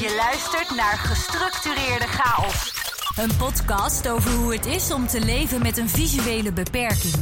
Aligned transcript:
Je 0.00 0.14
luistert 0.16 0.76
naar 0.76 0.98
Gestructureerde 0.98 2.06
Chaos. 2.06 2.72
Een 3.16 3.36
podcast 3.36 4.08
over 4.08 4.30
hoe 4.30 4.52
het 4.52 4.66
is 4.66 4.92
om 4.92 5.06
te 5.06 5.24
leven 5.24 5.62
met 5.62 5.76
een 5.76 5.88
visuele 5.88 6.52
beperking. 6.52 7.14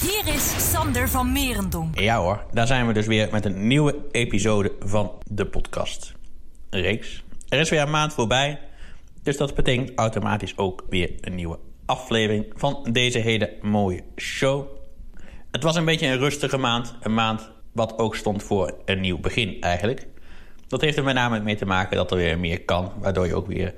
Hier 0.00 0.34
is 0.34 0.70
Sander 0.70 1.08
van 1.08 1.32
Merendonk. 1.32 1.98
Ja 1.98 2.18
hoor, 2.18 2.44
daar 2.52 2.66
zijn 2.66 2.86
we 2.86 2.92
dus 2.92 3.06
weer 3.06 3.28
met 3.30 3.44
een 3.44 3.66
nieuwe 3.66 3.96
episode 4.10 4.72
van 4.80 5.12
de 5.30 5.46
podcast. 5.46 6.12
Reeks. 6.70 7.24
Er 7.48 7.58
is 7.58 7.70
weer 7.70 7.80
een 7.80 7.90
maand 7.90 8.12
voorbij, 8.12 8.60
dus 9.22 9.36
dat 9.36 9.54
betekent 9.54 9.92
automatisch 9.94 10.58
ook 10.58 10.84
weer 10.88 11.10
een 11.20 11.34
nieuwe 11.34 11.58
aflevering 11.86 12.46
van 12.54 12.88
deze 12.92 13.18
hele 13.18 13.56
mooie 13.62 14.02
show. 14.16 14.66
Het 15.50 15.62
was 15.62 15.76
een 15.76 15.84
beetje 15.84 16.06
een 16.06 16.18
rustige 16.18 16.56
maand, 16.56 16.94
een 17.00 17.14
maand 17.14 17.50
wat 17.72 17.98
ook 17.98 18.16
stond 18.16 18.42
voor 18.42 18.74
een 18.84 19.00
nieuw 19.00 19.18
begin 19.18 19.60
eigenlijk. 19.60 20.06
Dat 20.68 20.80
heeft 20.80 20.96
er 20.96 21.04
met 21.04 21.14
name 21.14 21.40
mee 21.40 21.56
te 21.56 21.66
maken 21.66 21.96
dat 21.96 22.10
er 22.10 22.16
weer 22.16 22.38
meer 22.38 22.62
kan, 22.62 22.92
waardoor 22.98 23.26
je 23.26 23.34
ook 23.34 23.46
weer 23.46 23.74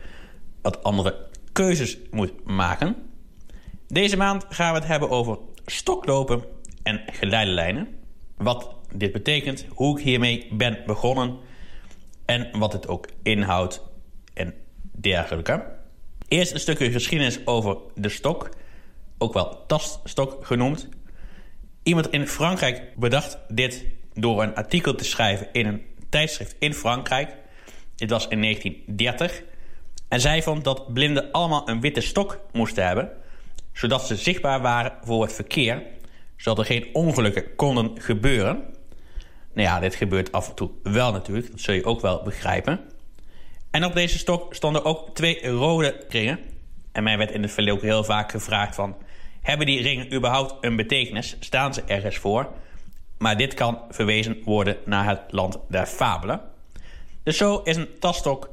wat 0.62 0.83
andere 0.83 1.27
keuzes 1.53 1.99
moet 2.11 2.45
maken. 2.45 2.97
Deze 3.87 4.17
maand 4.17 4.47
gaan 4.49 4.73
we 4.73 4.79
het 4.79 4.89
hebben 4.89 5.11
over 5.11 5.39
stoklopen 5.67 6.45
en 6.83 7.03
geleidelijnen. 7.07 7.89
Wat 8.37 8.75
dit 8.95 9.12
betekent, 9.12 9.67
hoe 9.69 9.98
ik 9.98 10.05
hiermee 10.05 10.48
ben 10.53 10.79
begonnen 10.87 11.37
en 12.25 12.59
wat 12.59 12.73
het 12.73 12.89
ook 12.89 13.09
inhoudt 13.23 13.83
en 14.34 14.55
dergelijke. 14.93 15.65
Eerst 16.29 16.53
een 16.53 16.61
stukje 16.61 16.91
geschiedenis 16.91 17.47
over 17.47 17.77
de 17.95 18.09
stok, 18.09 18.48
ook 19.19 19.33
wel 19.33 19.67
taststok 19.67 20.47
genoemd. 20.47 20.89
Iemand 21.83 22.11
in 22.11 22.27
Frankrijk 22.27 22.93
bedacht 22.97 23.39
dit 23.48 23.84
door 24.15 24.43
een 24.43 24.55
artikel 24.55 24.95
te 24.95 25.05
schrijven 25.05 25.48
in 25.53 25.67
een 25.67 25.83
tijdschrift 26.09 26.57
in 26.59 26.75
Frankrijk. 26.75 27.37
Dit 27.95 28.11
was 28.11 28.29
in 28.29 28.43
1930. 28.43 29.43
En 30.09 30.21
zij 30.21 30.43
vond 30.43 30.65
dat 30.65 30.93
blinden 30.93 31.33
allemaal 31.33 31.69
een 31.69 31.81
witte 31.81 32.01
stok 32.01 32.41
moesten 32.53 32.87
hebben, 32.87 33.11
zodat 33.73 34.06
ze 34.06 34.17
zichtbaar 34.17 34.61
waren 34.61 34.92
voor 35.03 35.23
het 35.23 35.33
verkeer, 35.33 35.83
zodat 36.36 36.59
er 36.59 36.64
geen 36.64 36.89
ongelukken 36.92 37.55
konden 37.56 38.01
gebeuren. 38.01 38.64
Nou 39.55 39.69
ja, 39.69 39.81
dit 39.81 39.95
gebeurt 39.95 40.33
af 40.33 40.48
en 40.48 40.55
toe 40.55 40.70
wel 40.83 41.12
natuurlijk, 41.12 41.51
dat 41.51 41.61
zul 41.61 41.75
je 41.75 41.84
ook 41.84 42.01
wel 42.01 42.23
begrijpen. 42.23 42.81
En 43.70 43.84
op 43.84 43.95
deze 43.95 44.19
stok 44.19 44.55
stonden 44.55 44.84
ook 44.84 45.14
twee 45.14 45.48
rode 45.48 46.05
ringen. 46.09 46.39
En 46.92 47.03
mij 47.03 47.19
werd 47.19 47.31
in 47.31 47.42
het 47.42 47.53
verleden 47.53 47.77
ook 47.77 47.84
heel 47.84 48.05
vaak 48.05 48.31
gevraagd 48.31 48.75
van... 48.75 48.97
hebben 49.41 49.67
die 49.67 49.83
ringen 49.83 50.14
überhaupt 50.14 50.55
een 50.61 50.77
betekenis? 50.77 51.36
Staan 51.41 51.75
ze 51.75 51.83
ergens 51.86 52.17
voor? 52.17 52.53
Maar 53.19 53.36
dit 53.36 53.55
kan 53.55 53.78
verwezen 53.91 54.42
worden 54.44 54.77
naar 54.84 55.08
het 55.08 55.20
land 55.30 55.58
der 55.69 55.86
fabelen. 55.86 56.41
Dus 57.22 57.36
zo 57.36 57.61
is 57.64 57.77
een 57.77 57.98
tasstok 57.98 58.50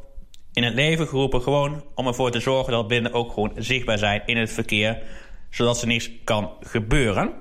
in 0.54 0.64
het 0.64 0.74
leven 0.74 1.08
geroepen 1.08 1.42
gewoon 1.42 1.84
om 1.96 2.08
ervoor 2.08 2.32
te 2.32 2.40
zorgen 2.40 2.74
dat 2.74 2.88
blinden 2.88 3.14
ook 3.14 3.34
gewoon 3.34 3.52
zichtbaar 3.56 3.98
zijn 3.98 4.22
in 4.26 4.38
het 4.38 4.52
verkeer, 4.52 5.02
zodat 5.50 5.82
er 5.82 5.88
niets 5.88 6.10
kan 6.24 6.52
gebeuren. 6.62 7.34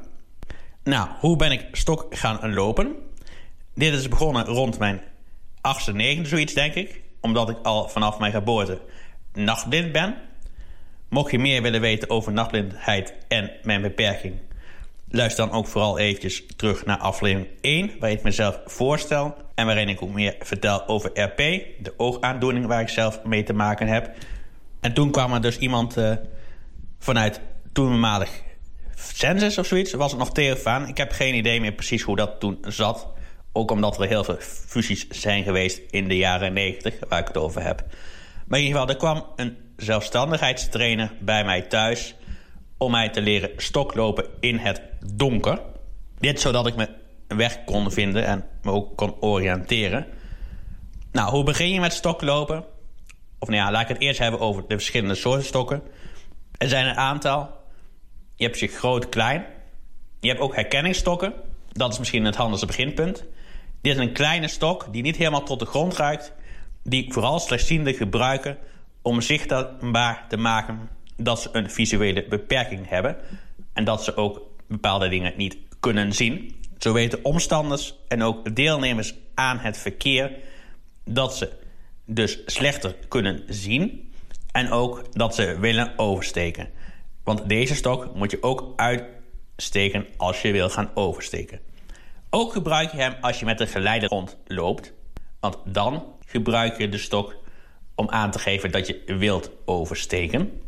Nou, 0.85 1.09
hoe 1.21 1.37
ben 1.37 1.53
ik 1.53 1.67
stok 1.73 2.07
gaan 2.11 2.55
lopen? 2.55 2.97
Dit 3.75 3.95
is 3.95 4.09
begonnen 4.09 4.45
rond 4.45 4.79
mijn 4.79 5.01
achtste, 5.61 5.93
negende, 5.93 6.29
zoiets 6.29 6.55
denk 6.55 6.75
ik. 6.75 7.03
Omdat 7.21 7.49
ik 7.49 7.57
al 7.63 7.89
vanaf 7.89 8.19
mijn 8.19 8.33
geboorte 8.33 8.81
nachtblind 9.33 9.93
ben. 9.93 10.17
Mocht 11.09 11.31
je 11.31 11.39
meer 11.39 11.63
willen 11.63 11.81
weten 11.81 12.11
over 12.11 12.33
nachtblindheid 12.33 13.15
en 13.29 13.51
mijn 13.63 13.83
beperking... 13.83 14.35
luister 15.15 15.47
dan 15.47 15.57
ook 15.57 15.67
vooral 15.67 15.99
eventjes 15.99 16.43
terug 16.57 16.85
naar 16.85 16.99
aflevering 16.99 17.49
1... 17.61 17.91
waarin 17.99 18.19
ik 18.19 18.25
mezelf 18.25 18.61
voorstel 18.67 19.37
en 19.55 19.67
waarin 19.67 19.89
ik 19.89 20.03
ook 20.03 20.13
meer 20.13 20.37
vertel 20.39 20.89
over 20.89 21.21
RP, 21.21 21.37
de 21.79 21.95
oogaandoening 21.97 22.67
waar 22.67 22.81
ik 22.81 22.89
zelf 22.89 23.25
mee 23.25 23.43
te 23.43 23.53
maken 23.53 23.87
heb. 23.87 24.17
En 24.81 24.95
toen 24.95 25.11
kwam 25.11 25.33
er 25.33 25.41
dus 25.41 25.59
iemand 25.59 25.99
uh, 25.99 26.13
vanuit 26.99 27.41
toenmalig 27.73 28.43
Census 28.97 29.59
of 29.59 29.67
zoiets, 29.67 29.93
was 29.93 30.11
het 30.11 30.21
nog 30.21 30.33
Theofaan. 30.33 30.89
Ik 30.89 30.97
heb 30.97 31.13
geen 31.13 31.35
idee 31.35 31.61
meer 31.61 31.73
precies 31.73 32.03
hoe 32.03 32.17
dat 32.17 32.41
toen 32.41 32.59
zat. 32.63 33.09
Ook 33.53 33.71
omdat 33.71 34.01
er 34.01 34.09
heel 34.09 34.25
veel 34.25 34.37
fusies 34.41 35.09
zijn 35.09 35.45
geweest 35.45 35.81
in 35.91 36.09
de 36.09 36.17
jaren 36.17 36.53
90, 36.53 36.95
waar 37.09 37.21
ik 37.21 37.27
het 37.27 37.37
over 37.37 37.63
heb. 37.63 37.85
Maar 38.47 38.59
in 38.59 38.65
ieder 38.65 38.81
geval, 38.81 38.95
er 38.95 39.01
kwam 39.01 39.27
een 39.37 39.57
zelfstandigheidstrainer 39.77 41.13
bij 41.21 41.45
mij 41.45 41.63
thuis... 41.63 42.15
om 42.79 42.91
mij 42.91 43.09
te 43.09 43.21
leren 43.21 43.51
stoklopen 43.57 44.27
in 44.41 44.59
het 44.59 44.83
donker. 45.15 45.61
Dit 46.19 46.41
zodat 46.41 46.67
ik 46.67 46.77
me 46.77 46.89
weg 47.29 47.65
kon 47.65 47.93
vinden 47.93 48.27
en 48.27 48.45
me 48.63 48.71
ook 48.71 48.97
kon 48.97 49.15
oriënteren. 49.21 50.07
Nou, 51.13 51.31
hoe 51.31 51.45
begin 51.45 51.71
je 51.71 51.81
met 51.81 51.93
stoklopen? 51.93 52.65
Of 53.39 53.49
nou 53.49 53.61
ja, 53.61 53.71
laat 53.71 53.83
ik 53.83 53.89
het 53.89 54.01
eerst 54.01 54.19
hebben 54.19 54.41
over 54.41 54.63
de 54.63 54.75
verschillende 54.75 55.15
soorten 55.15 55.45
stokken. 55.45 55.83
Er 56.59 56.69
zijn 56.69 56.87
een 56.87 56.97
aantal. 56.97 57.51
Je 58.35 58.45
hebt 58.45 58.59
je 58.59 58.67
groot, 58.67 59.09
klein. 59.09 59.47
Je 60.21 60.29
hebt 60.29 60.41
ook 60.41 60.55
herkenningsstokken. 60.55 61.33
Dat 61.73 61.93
is 61.93 61.99
misschien 61.99 62.25
het 62.25 62.37
handigste 62.37 62.67
beginpunt. 62.67 63.25
Dit 63.81 63.93
is 63.93 63.99
een 63.99 64.13
kleine 64.13 64.49
stok 64.49 64.93
die 64.93 65.03
niet 65.03 65.17
helemaal 65.17 65.43
tot 65.43 65.59
de 65.59 65.67
grond 65.67 65.97
ruikt. 65.97 66.33
Die 66.83 67.13
vooral 67.13 67.39
slechtzienden 67.39 67.95
gebruiken 67.95 68.59
om 69.03 69.21
zichtbaar 69.21 70.25
te 70.29 70.37
maken 70.37 70.89
dat 71.17 71.41
ze 71.41 71.49
een 71.53 71.71
visuele 71.71 72.25
beperking 72.29 72.89
hebben. 72.89 73.17
En 73.73 73.85
dat 73.85 74.05
ze 74.05 74.17
ook 74.17 74.43
bepaalde 74.67 75.09
dingen 75.09 75.33
niet 75.37 75.57
kunnen 75.81 76.13
zien. 76.13 76.55
Zo 76.79 76.93
weten 76.93 77.25
omstanders 77.25 77.95
en 78.09 78.23
ook 78.23 78.57
deelnemers 78.57 79.15
aan 79.35 79.59
het 79.59 79.79
verkeer 79.79 80.33
dat 81.05 81.37
ze 81.37 81.53
dus 82.05 82.39
slechter 82.47 82.97
kunnen 83.09 83.43
zien 83.49 84.13
en 84.53 84.71
ook 84.71 85.13
dat 85.13 85.35
ze 85.35 85.59
willen 85.59 85.93
oversteken. 85.97 86.69
Want 87.25 87.49
deze 87.49 87.75
stok 87.75 88.15
moet 88.15 88.31
je 88.31 88.43
ook 88.43 88.73
uitsteken 88.77 90.07
als 90.17 90.43
je 90.43 90.53
wil 90.53 90.71
gaan 90.71 90.91
oversteken. 90.95 91.61
Ook 92.31 92.53
gebruik 92.53 92.91
je 92.91 92.97
hem 92.97 93.15
als 93.21 93.39
je 93.39 93.45
met 93.45 93.61
een 93.61 93.67
geleider 93.67 94.09
rondloopt, 94.09 94.93
want 95.41 95.57
dan 95.65 96.05
gebruik 96.27 96.79
je 96.79 96.89
de 96.89 96.99
stok 96.99 97.37
om 97.95 98.09
aan 98.09 98.31
te 98.31 98.39
geven 98.39 98.71
dat 98.71 98.87
je 98.87 99.03
wilt 99.07 99.51
oversteken. 99.65 100.61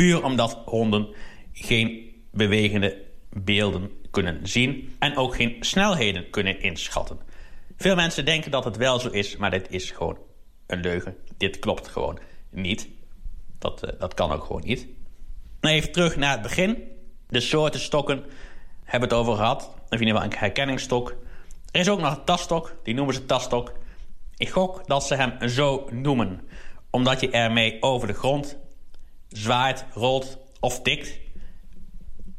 Puur 0.00 0.24
omdat 0.24 0.62
honden 0.64 1.08
geen 1.52 2.14
bewegende 2.32 3.04
beelden 3.30 3.90
kunnen 4.10 4.48
zien 4.48 4.96
en 4.98 5.16
ook 5.16 5.34
geen 5.34 5.56
snelheden 5.60 6.30
kunnen 6.30 6.60
inschatten. 6.60 7.20
Veel 7.76 7.94
mensen 7.94 8.24
denken 8.24 8.50
dat 8.50 8.64
het 8.64 8.76
wel 8.76 9.00
zo 9.00 9.08
is, 9.08 9.36
maar 9.36 9.50
dit 9.50 9.66
is 9.70 9.90
gewoon 9.90 10.18
een 10.66 10.80
leugen. 10.80 11.16
Dit 11.36 11.58
klopt 11.58 11.88
gewoon 11.88 12.18
niet. 12.50 12.88
Dat, 13.58 13.84
uh, 13.84 13.90
dat 13.98 14.14
kan 14.14 14.32
ook 14.32 14.44
gewoon 14.44 14.62
niet. 14.64 14.86
Nou, 15.60 15.74
even 15.74 15.92
terug 15.92 16.16
naar 16.16 16.32
het 16.32 16.42
begin. 16.42 16.82
De 17.28 17.40
soorten 17.40 17.80
stokken 17.80 18.24
hebben 18.84 19.08
we 19.08 19.14
het 19.14 19.24
over 19.24 19.36
gehad. 19.36 19.74
In 19.88 19.98
ieder 19.98 20.14
geval 20.14 20.30
een 20.30 20.38
herkenningsstok. 20.38 21.16
Er 21.70 21.80
is 21.80 21.88
ook 21.88 22.00
nog 22.00 22.16
een 22.16 22.24
tasstok, 22.24 22.76
die 22.82 22.94
noemen 22.94 23.14
ze 23.14 23.26
tasstok. 23.26 23.72
Ik 24.36 24.48
gok 24.48 24.86
dat 24.86 25.06
ze 25.06 25.14
hem 25.14 25.48
zo 25.48 25.88
noemen, 25.90 26.48
omdat 26.90 27.20
je 27.20 27.30
ermee 27.30 27.82
over 27.82 28.08
de 28.08 28.14
grond 28.14 28.58
zwaait, 29.30 29.84
rolt 29.94 30.38
of 30.60 30.82
tikt. 30.82 31.18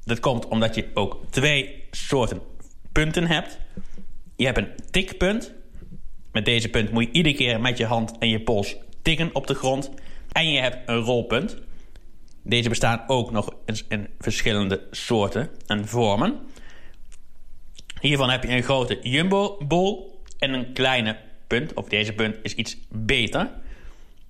Dat 0.03 0.19
komt 0.19 0.47
omdat 0.47 0.75
je 0.75 0.89
ook 0.93 1.17
twee 1.29 1.83
soorten 1.91 2.41
punten 2.91 3.27
hebt. 3.27 3.59
Je 4.35 4.45
hebt 4.45 4.57
een 4.57 4.71
tikpunt. 4.91 5.53
Met 6.31 6.45
deze 6.45 6.69
punt 6.69 6.91
moet 6.91 7.03
je 7.03 7.11
iedere 7.11 7.35
keer 7.35 7.61
met 7.61 7.77
je 7.77 7.85
hand 7.85 8.17
en 8.17 8.29
je 8.29 8.41
pols 8.41 8.75
tikken 9.01 9.29
op 9.33 9.47
de 9.47 9.53
grond. 9.53 9.91
En 10.31 10.51
je 10.51 10.59
hebt 10.59 10.89
een 10.89 10.99
rolpunt. 10.99 11.57
Deze 12.43 12.69
bestaan 12.69 13.03
ook 13.07 13.31
nog 13.31 13.53
in 13.87 14.07
verschillende 14.19 14.87
soorten 14.91 15.49
en 15.65 15.87
vormen. 15.87 16.39
Hiervan 17.99 18.29
heb 18.29 18.43
je 18.43 18.49
een 18.49 18.63
grote 18.63 18.99
jumbo-bol 19.01 20.21
en 20.39 20.53
een 20.53 20.73
kleine 20.73 21.17
punt. 21.47 21.73
Of 21.73 21.87
deze 21.87 22.13
punt 22.13 22.37
is 22.43 22.55
iets 22.55 22.77
beter. 22.89 23.51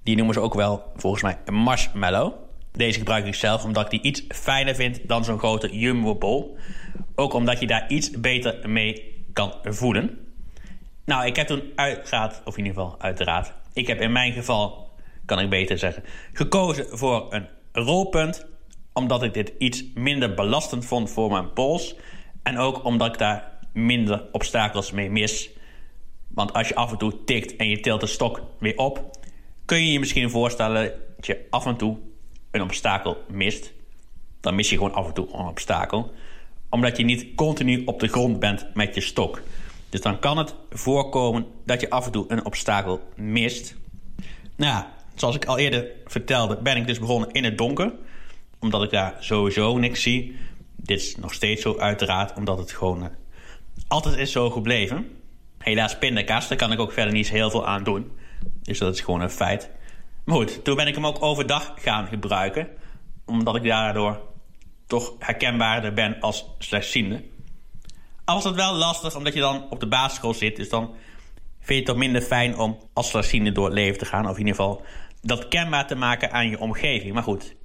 Die 0.04 0.16
noemen 0.16 0.34
ze 0.34 0.40
ook 0.40 0.54
wel 0.54 0.92
volgens 0.96 1.24
mij 1.24 1.38
een 1.46 1.54
marshmallow. 1.54 2.34
Deze 2.72 2.98
gebruik 2.98 3.26
ik 3.26 3.36
zelf 3.36 3.64
omdat 3.64 3.84
ik 3.84 3.90
die 3.90 4.12
iets 4.12 4.24
fijner 4.30 4.76
vind 4.76 5.08
dan 5.08 5.24
zo'n 5.24 5.40
grote 5.40 5.78
Jumbo 5.78 6.16
Bol. 6.16 6.58
Ook 7.16 7.34
omdat 7.34 7.60
je 7.60 7.68
daar 7.68 7.90
iets 7.90 8.12
beter 8.12 8.70
mee 8.70 9.24
kan 9.34 9.54
voelen. 9.64 10.20
Nou, 11.06 11.26
ik 11.26 11.36
heb 11.36 11.48
toen 11.48 11.72
uiteraard, 11.76 12.42
of 12.46 12.58
in 12.58 12.66
ieder 12.66 12.82
geval 12.82 13.00
uiteraard... 13.00 13.54
ik 13.74 13.88
heb 13.88 14.02
in 14.02 14.12
mijn 14.12 14.34
geval, 14.34 14.90
kan 15.26 15.40
ik 15.40 15.50
beter 15.50 15.78
zeggen... 15.78 16.04
gekozen 16.34 16.98
voor 16.98 17.28
een 17.30 17.48
rolpunt... 17.72 18.46
omdat 18.94 19.24
ik 19.24 19.34
dit 19.34 19.54
iets 19.58 19.84
minder 19.94 20.34
belastend 20.34 20.86
vond 20.86 21.10
voor 21.10 21.32
mijn 21.32 21.54
pols... 21.54 21.96
en 22.44 22.58
ook 22.58 22.84
omdat 22.84 23.08
ik 23.08 23.18
daar 23.18 23.52
minder 23.74 24.26
obstakels 24.32 24.92
mee 24.92 25.10
mis. 25.10 25.50
Want 26.28 26.54
als 26.54 26.68
je 26.68 26.76
af 26.76 26.92
en 26.92 26.98
toe 26.98 27.24
tikt 27.24 27.56
en 27.56 27.68
je 27.68 27.80
tilt 27.80 28.02
de 28.02 28.08
stok 28.08 28.42
weer 28.60 28.78
op... 28.78 29.18
kun 29.66 29.86
je 29.86 29.92
je 29.92 30.00
misschien 30.00 30.30
voorstellen 30.30 30.94
dat 31.16 31.26
je 31.26 31.48
af 31.50 31.66
en 31.66 31.78
toe 31.78 31.98
een 32.52 32.62
obstakel 32.62 33.24
mist, 33.30 33.74
dan 34.40 34.56
mis 34.56 34.70
je 34.70 34.76
gewoon 34.76 34.94
af 34.94 35.08
en 35.08 35.14
toe 35.14 35.28
een 35.34 35.46
obstakel. 35.46 36.14
Omdat 36.70 36.98
je 36.98 37.04
niet 37.04 37.36
continu 37.36 37.84
op 37.86 38.00
de 38.00 38.08
grond 38.08 38.40
bent 38.40 38.68
met 38.74 38.96
je 38.96 39.02
stok. 39.02 39.42
Dus 39.90 40.02
dan 40.02 40.20
kan 40.20 40.38
het 40.38 40.56
voorkomen 40.70 41.46
dat 41.66 41.82
je 41.82 41.90
af 41.90 42.06
en 42.06 42.12
toe 42.12 42.26
een 42.28 42.46
obstakel 42.46 43.02
mist. 43.16 43.76
Nou 44.56 44.84
zoals 45.16 45.36
ik 45.36 45.46
al 45.46 45.58
eerder 45.58 45.88
vertelde, 46.06 46.58
ben 46.62 46.78
ik 46.78 46.88
dus 46.88 47.00
begonnen 47.00 47.32
in 47.32 47.44
het 47.44 47.58
donker. 47.58 47.94
Omdat 48.60 48.84
ik 48.84 48.90
daar 48.90 49.16
sowieso 49.20 49.78
niks 49.78 50.02
zie. 50.02 50.38
Dit 50.76 51.00
is 51.00 51.16
nog 51.16 51.34
steeds 51.34 51.62
zo 51.62 51.78
uiteraard, 51.78 52.38
omdat 52.38 52.58
het 52.58 52.72
gewoon 52.72 53.04
uh, 53.04 53.10
altijd 53.88 54.18
is 54.18 54.32
zo 54.32 54.50
gebleven. 54.50 55.08
Helaas 55.58 55.98
pindakaas, 55.98 56.48
daar 56.48 56.58
kan 56.58 56.72
ik 56.72 56.80
ook 56.80 56.92
verder 56.92 57.14
niet 57.14 57.30
heel 57.30 57.50
veel 57.50 57.68
aan 57.68 57.84
doen. 57.84 58.12
Dus 58.62 58.78
dat 58.78 58.94
is 58.94 59.02
gewoon 59.02 59.22
een 59.22 59.30
feit. 59.30 59.70
Maar 60.26 60.36
goed, 60.36 60.64
toen 60.64 60.76
ben 60.76 60.88
ik 60.88 60.96
hem 60.96 61.06
ook 61.06 61.22
overdag 61.22 61.74
gaan 61.76 62.08
gebruiken. 62.08 62.68
Omdat 63.26 63.56
ik 63.56 63.64
daardoor 63.64 64.20
toch 64.88 65.14
herkenbaarder 65.20 65.94
ben 65.94 66.20
als 66.20 66.46
slechtziende. 66.60 67.24
Al 68.26 68.36
was 68.36 68.44
het 68.44 68.56
wel 68.56 68.74
lastig, 68.74 69.16
omdat 69.16 69.34
je 69.34 69.40
dan 69.40 69.70
op 69.70 69.80
de 69.80 69.88
basisschool 69.88 70.34
zit. 70.34 70.56
Dus 70.56 70.70
dan 70.70 70.86
vind 71.60 71.68
je 71.68 71.76
het 71.76 71.86
toch 71.86 71.96
minder 71.96 72.22
fijn 72.22 72.58
om 72.58 72.78
als 72.94 73.10
slechtziende 73.10 73.52
door 73.52 73.66
het 73.66 73.74
leven 73.74 73.98
te 73.98 74.06
gaan. 74.06 74.26
Of 74.26 74.32
in 74.32 74.40
ieder 74.40 74.56
geval 74.56 74.82
dat 75.22 75.48
kenbaar 75.48 75.88
te 75.88 75.96
maken 75.96 76.32
aan 76.32 76.50
je 76.50 76.60
omgeving. 76.60 77.14
Maar 77.14 77.24
goed, 77.24 77.56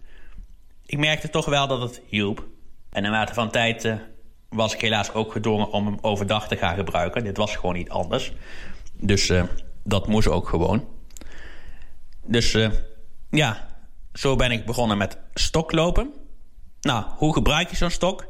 ik 0.87 0.99
merkte 0.99 1.31
toch 1.31 1.47
wel 1.47 1.67
dat 1.67 1.81
het 1.81 2.03
hielp. 2.09 2.47
En 2.91 3.03
naarmate 3.03 3.35
van 3.35 3.51
tijd 3.51 3.85
uh, 3.85 3.95
was 4.49 4.75
ik 4.75 4.81
helaas 4.81 5.13
ook 5.13 5.33
gedwongen 5.33 5.71
om 5.71 5.87
hem 5.87 5.99
overdag 6.01 6.49
te 6.49 6.57
gaan 6.57 6.77
gebruiken. 6.77 7.25
Dit 7.25 7.37
was 7.37 7.57
gewoon 7.57 7.75
niet 7.75 7.91
anders. 7.91 8.33
Dus 8.93 9.31
uh, 9.31 9.43
dat 9.85 10.09
moest 10.09 10.29
ook 10.29 10.49
gewoon. 10.49 10.96
Dus 12.27 12.55
uh, 12.55 12.71
ja, 13.31 13.69
zo 14.13 14.37
ben 14.37 14.51
ik 14.51 14.67
begonnen 14.67 14.99
met 14.99 15.19
stoklopen. 15.35 16.13
Nou, 16.81 17.05
hoe 17.17 17.33
gebruik 17.33 17.71
je 17.71 17.77
zo'n 17.77 17.91
stok? 17.91 18.27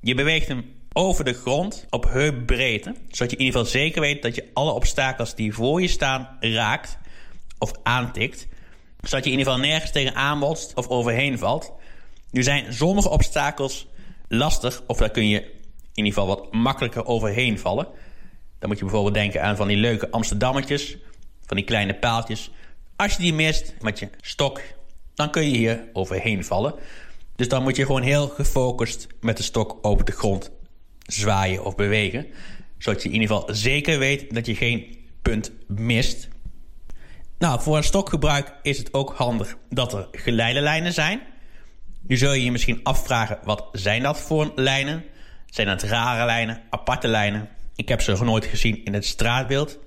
Je 0.00 0.14
beweegt 0.14 0.48
hem 0.48 0.74
over 0.92 1.24
de 1.24 1.32
grond 1.32 1.86
op 1.90 2.04
heupbreedte. 2.04 2.94
Zodat 3.08 3.30
je 3.30 3.36
in 3.36 3.44
ieder 3.44 3.60
geval 3.60 3.80
zeker 3.80 4.00
weet 4.00 4.22
dat 4.22 4.34
je 4.34 4.50
alle 4.52 4.72
obstakels 4.72 5.34
die 5.34 5.54
voor 5.54 5.80
je 5.80 5.88
staan 5.88 6.36
raakt 6.40 6.98
of 7.58 7.72
aantikt. 7.82 8.46
Zodat 9.00 9.24
je 9.24 9.30
in 9.30 9.38
ieder 9.38 9.52
geval 9.52 9.68
nergens 9.68 9.92
tegen 9.92 10.14
aanbotst 10.14 10.74
of 10.74 10.88
overheen 10.88 11.38
valt. 11.38 11.72
Nu 12.30 12.42
zijn 12.42 12.72
sommige 12.72 13.08
obstakels 13.08 13.86
lastig 14.28 14.82
of 14.86 14.96
daar 14.96 15.10
kun 15.10 15.28
je 15.28 15.40
in 15.40 16.04
ieder 16.04 16.12
geval 16.12 16.26
wat 16.26 16.52
makkelijker 16.52 17.06
overheen 17.06 17.58
vallen. 17.58 17.86
Dan 18.58 18.68
moet 18.68 18.78
je 18.78 18.84
bijvoorbeeld 18.84 19.14
denken 19.14 19.42
aan 19.42 19.56
van 19.56 19.68
die 19.68 19.76
leuke 19.76 20.10
Amsterdammetjes, 20.10 20.96
van 21.46 21.56
die 21.56 21.66
kleine 21.66 21.94
paaltjes. 21.94 22.50
Als 22.96 23.12
je 23.12 23.22
die 23.22 23.34
mist 23.34 23.74
met 23.80 23.98
je 23.98 24.10
stok, 24.20 24.60
dan 25.14 25.30
kun 25.30 25.42
je 25.42 25.56
hier 25.56 25.88
overheen 25.92 26.44
vallen. 26.44 26.74
Dus 27.36 27.48
dan 27.48 27.62
moet 27.62 27.76
je 27.76 27.86
gewoon 27.86 28.02
heel 28.02 28.28
gefocust 28.28 29.06
met 29.20 29.36
de 29.36 29.42
stok 29.42 29.78
over 29.82 30.04
de 30.04 30.12
grond 30.12 30.50
zwaaien 31.06 31.64
of 31.64 31.74
bewegen. 31.74 32.26
Zodat 32.78 33.02
je 33.02 33.08
in 33.08 33.20
ieder 33.20 33.36
geval 33.36 33.54
zeker 33.54 33.98
weet 33.98 34.34
dat 34.34 34.46
je 34.46 34.54
geen 34.54 34.98
punt 35.22 35.52
mist. 35.66 36.28
Nou, 37.38 37.60
voor 37.60 37.76
een 37.76 37.84
stokgebruik 37.84 38.52
is 38.62 38.78
het 38.78 38.94
ook 38.94 39.14
handig 39.16 39.56
dat 39.68 39.92
er 39.92 40.08
geleidelijnen 40.12 40.92
zijn. 40.92 41.20
Nu 42.00 42.16
zul 42.16 42.32
je 42.32 42.44
je 42.44 42.52
misschien 42.52 42.80
afvragen, 42.82 43.38
wat 43.44 43.68
zijn 43.72 44.02
dat 44.02 44.20
voor 44.20 44.52
lijnen? 44.54 45.04
Zijn 45.46 45.66
dat 45.66 45.82
rare 45.82 46.24
lijnen, 46.24 46.62
aparte 46.70 47.08
lijnen? 47.08 47.48
Ik 47.74 47.88
heb 47.88 48.00
ze 48.00 48.10
nog 48.10 48.20
nooit 48.20 48.44
gezien 48.44 48.84
in 48.84 48.94
het 48.94 49.04
straatbeeld. 49.04 49.78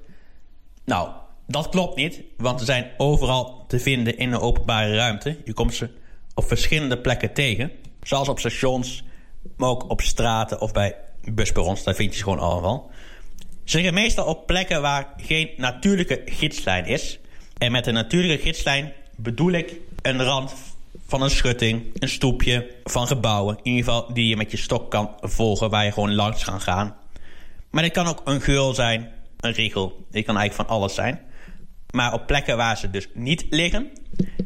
Nou, 0.85 1.09
dat 1.49 1.69
klopt 1.69 1.95
niet, 1.95 2.21
want 2.37 2.59
ze 2.59 2.65
zijn 2.65 2.91
overal 2.97 3.65
te 3.67 3.79
vinden 3.79 4.17
in 4.17 4.29
de 4.29 4.39
openbare 4.39 4.95
ruimte. 4.95 5.37
Je 5.45 5.53
komt 5.53 5.73
ze 5.73 5.89
op 6.33 6.47
verschillende 6.47 6.97
plekken 6.97 7.33
tegen. 7.33 7.71
Zoals 8.01 8.29
op 8.29 8.39
stations, 8.39 9.03
maar 9.57 9.69
ook 9.69 9.89
op 9.89 10.01
straten 10.01 10.61
of 10.61 10.71
bij 10.71 10.95
busperrons. 11.23 11.83
Daar 11.83 11.95
vind 11.95 12.11
je 12.11 12.17
ze 12.17 12.23
gewoon 12.23 12.39
allemaal. 12.39 12.89
Ze 13.63 13.75
liggen 13.75 13.93
meestal 13.93 14.25
op 14.25 14.47
plekken 14.47 14.81
waar 14.81 15.13
geen 15.17 15.49
natuurlijke 15.57 16.21
gidslijn 16.25 16.85
is. 16.85 17.19
En 17.57 17.71
met 17.71 17.87
een 17.87 17.93
natuurlijke 17.93 18.43
gidslijn 18.43 18.93
bedoel 19.15 19.51
ik 19.51 19.73
een 20.01 20.23
rand 20.23 20.53
van 21.07 21.21
een 21.21 21.29
schutting, 21.29 21.83
een 21.93 22.09
stoepje, 22.09 22.67
van 22.83 23.07
gebouwen. 23.07 23.57
In 23.63 23.71
ieder 23.71 23.83
geval 23.83 24.13
die 24.13 24.27
je 24.27 24.37
met 24.37 24.51
je 24.51 24.57
stok 24.57 24.91
kan 24.91 25.09
volgen, 25.21 25.69
waar 25.69 25.85
je 25.85 25.91
gewoon 25.91 26.15
langs 26.15 26.43
kan 26.43 26.61
gaan. 26.61 26.95
Maar 27.69 27.83
dit 27.83 27.91
kan 27.91 28.07
ook 28.07 28.21
een 28.23 28.41
geul 28.41 28.73
zijn, 28.73 29.11
een 29.39 29.51
rigel. 29.51 30.05
Dit 30.11 30.25
kan 30.25 30.37
eigenlijk 30.37 30.69
van 30.69 30.77
alles 30.77 30.93
zijn. 30.93 31.19
Maar 31.91 32.13
op 32.13 32.27
plekken 32.27 32.57
waar 32.57 32.77
ze 32.77 32.89
dus 32.89 33.07
niet 33.13 33.45
liggen, 33.49 33.91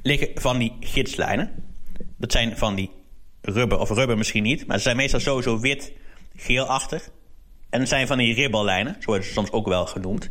liggen 0.04 0.30
van 0.34 0.58
die 0.58 0.76
gidslijnen. 0.80 1.52
Dat 2.18 2.32
zijn 2.32 2.58
van 2.58 2.76
die 2.76 2.92
rubber, 3.42 3.80
of 3.80 3.90
rubber 3.90 4.18
misschien 4.18 4.44
niet, 4.44 4.68
maar 4.68 4.78
ze 4.78 4.84
zijn 4.84 4.96
meestal 4.96 5.20
sowieso 5.20 5.60
wit, 5.60 5.92
geelachtig. 6.36 7.10
En 7.70 7.80
het 7.80 7.90
zijn 7.90 8.08
van 8.08 8.18
die 8.18 8.34
ribbellijnen, 8.34 8.96
zo 9.00 9.06
worden 9.06 9.26
ze 9.26 9.32
soms 9.32 9.52
ook 9.52 9.68
wel 9.68 9.86
genoemd, 9.86 10.30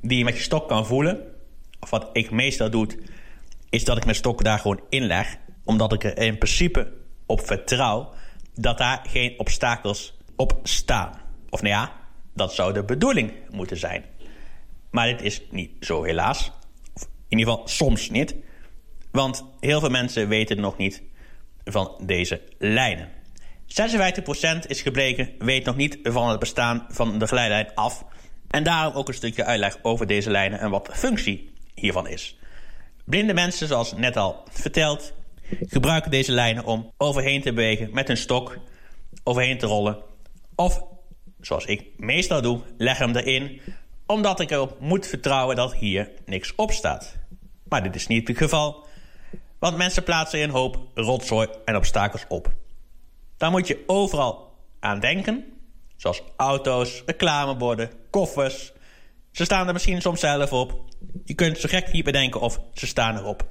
die 0.00 0.18
je 0.18 0.24
met 0.24 0.36
je 0.36 0.42
stok 0.42 0.68
kan 0.68 0.86
voelen. 0.86 1.20
Of 1.80 1.90
wat 1.90 2.08
ik 2.12 2.30
meestal 2.30 2.70
doe, 2.70 2.88
is 3.70 3.84
dat 3.84 3.96
ik 3.96 4.04
mijn 4.04 4.16
stok 4.16 4.44
daar 4.44 4.58
gewoon 4.58 4.80
inleg, 4.88 5.36
omdat 5.64 5.92
ik 5.92 6.04
er 6.04 6.18
in 6.18 6.38
principe 6.38 6.92
op 7.26 7.46
vertrouw 7.46 8.12
dat 8.54 8.78
daar 8.78 9.04
geen 9.08 9.34
obstakels 9.38 10.16
op 10.36 10.58
staan. 10.62 11.12
Of 11.50 11.62
nou 11.62 11.74
ja, 11.74 11.92
dat 12.36 12.54
zou 12.54 12.72
de 12.72 12.84
bedoeling 12.84 13.32
moeten 13.50 13.76
zijn. 13.76 14.04
Maar 14.90 15.06
dit 15.06 15.22
is 15.22 15.42
niet 15.50 15.70
zo 15.80 16.02
helaas. 16.02 16.52
Of 16.94 17.02
in 17.28 17.38
ieder 17.38 17.52
geval 17.52 17.68
soms 17.68 18.10
niet. 18.10 18.34
Want 19.10 19.44
heel 19.60 19.80
veel 19.80 19.90
mensen 19.90 20.28
weten 20.28 20.60
nog 20.60 20.76
niet 20.76 21.02
van 21.64 22.00
deze 22.04 22.42
lijnen. 22.58 23.08
56% 23.66 24.66
is 24.66 24.82
gebleken 24.82 25.30
weet 25.38 25.64
nog 25.64 25.76
niet 25.76 25.98
van 26.02 26.28
het 26.28 26.38
bestaan 26.38 26.86
van 26.88 27.18
de 27.18 27.28
geleidlijn 27.28 27.74
af. 27.74 28.04
En 28.50 28.64
daarom 28.64 28.94
ook 28.94 29.08
een 29.08 29.14
stukje 29.14 29.44
uitleg 29.44 29.78
over 29.82 30.06
deze 30.06 30.30
lijnen 30.30 30.60
en 30.60 30.70
wat 30.70 30.86
de 30.86 30.94
functie 30.94 31.52
hiervan 31.74 32.08
is. 32.08 32.38
Blinde 33.04 33.34
mensen, 33.34 33.68
zoals 33.68 33.92
net 33.92 34.16
al 34.16 34.42
verteld, 34.50 35.12
gebruiken 35.68 36.10
deze 36.10 36.32
lijnen 36.32 36.64
om 36.64 36.92
overheen 36.96 37.42
te 37.42 37.52
bewegen 37.52 37.88
met 37.92 38.08
hun 38.08 38.16
stok, 38.16 38.58
overheen 39.24 39.58
te 39.58 39.66
rollen. 39.66 39.98
Of, 40.54 40.82
zoals 41.46 41.64
ik 41.64 41.84
meestal 41.96 42.42
doe, 42.42 42.60
leg 42.76 42.98
hem 42.98 43.16
erin 43.16 43.60
omdat 44.06 44.40
ik 44.40 44.50
erop 44.50 44.80
moet 44.80 45.06
vertrouwen 45.06 45.56
dat 45.56 45.74
hier 45.74 46.10
niks 46.24 46.54
op 46.54 46.72
staat. 46.72 47.16
Maar 47.68 47.82
dit 47.82 47.94
is 47.94 48.06
niet 48.06 48.28
het 48.28 48.36
geval, 48.36 48.86
want 49.58 49.76
mensen 49.76 50.02
plaatsen 50.02 50.42
een 50.42 50.50
hoop 50.50 50.78
rotzooi 50.94 51.48
en 51.64 51.76
obstakels 51.76 52.24
op. 52.28 52.52
Daar 53.36 53.50
moet 53.50 53.66
je 53.66 53.82
overal 53.86 54.52
aan 54.80 55.00
denken, 55.00 55.44
zoals 55.96 56.22
auto's, 56.36 57.02
reclameborden, 57.06 57.90
koffers. 58.10 58.72
Ze 59.32 59.44
staan 59.44 59.66
er 59.66 59.72
misschien 59.72 60.00
soms 60.00 60.20
zelf 60.20 60.52
op. 60.52 60.84
Je 61.24 61.34
kunt 61.34 61.58
zo 61.58 61.68
gek 61.68 61.92
niet 61.92 62.04
bedenken 62.04 62.40
of 62.40 62.60
ze 62.74 62.86
staan 62.86 63.16
erop. 63.16 63.48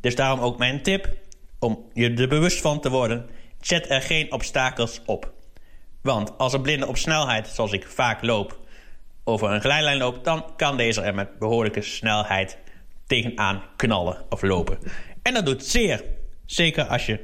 Dus 0.00 0.14
daarom 0.14 0.40
ook 0.40 0.58
mijn 0.58 0.82
tip, 0.82 1.16
om 1.58 1.90
je 1.92 2.14
er 2.14 2.28
bewust 2.28 2.60
van 2.60 2.80
te 2.80 2.90
worden, 2.90 3.30
zet 3.60 3.90
er 3.90 4.02
geen 4.02 4.32
obstakels 4.32 5.00
op. 5.06 5.32
Want 6.02 6.38
als 6.38 6.52
een 6.52 6.62
blinde 6.62 6.86
op 6.86 6.96
snelheid, 6.96 7.48
zoals 7.48 7.72
ik 7.72 7.86
vaak 7.88 8.22
loop, 8.22 8.58
over 9.24 9.50
een 9.50 9.60
glijlijn 9.60 9.98
loopt, 9.98 10.24
dan 10.24 10.44
kan 10.56 10.76
deze 10.76 11.00
er 11.00 11.14
met 11.14 11.38
behoorlijke 11.38 11.82
snelheid 11.82 12.58
tegenaan 13.06 13.62
knallen 13.76 14.24
of 14.28 14.42
lopen. 14.42 14.78
En 15.22 15.34
dat 15.34 15.46
doet 15.46 15.64
zeer. 15.64 16.04
Zeker 16.46 16.84
als 16.84 17.06
je 17.06 17.20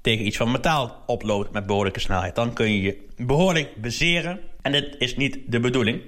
tegen 0.00 0.26
iets 0.26 0.36
van 0.36 0.50
metaal 0.50 1.02
oploopt 1.06 1.52
met 1.52 1.66
behoorlijke 1.66 2.00
snelheid. 2.00 2.34
Dan 2.34 2.52
kun 2.52 2.72
je 2.72 2.82
je 2.82 3.06
behoorlijk 3.16 3.76
bezeren. 3.76 4.40
En 4.62 4.72
dit 4.72 4.94
is 4.98 5.16
niet 5.16 5.38
de 5.46 5.60
bedoeling. 5.60 6.02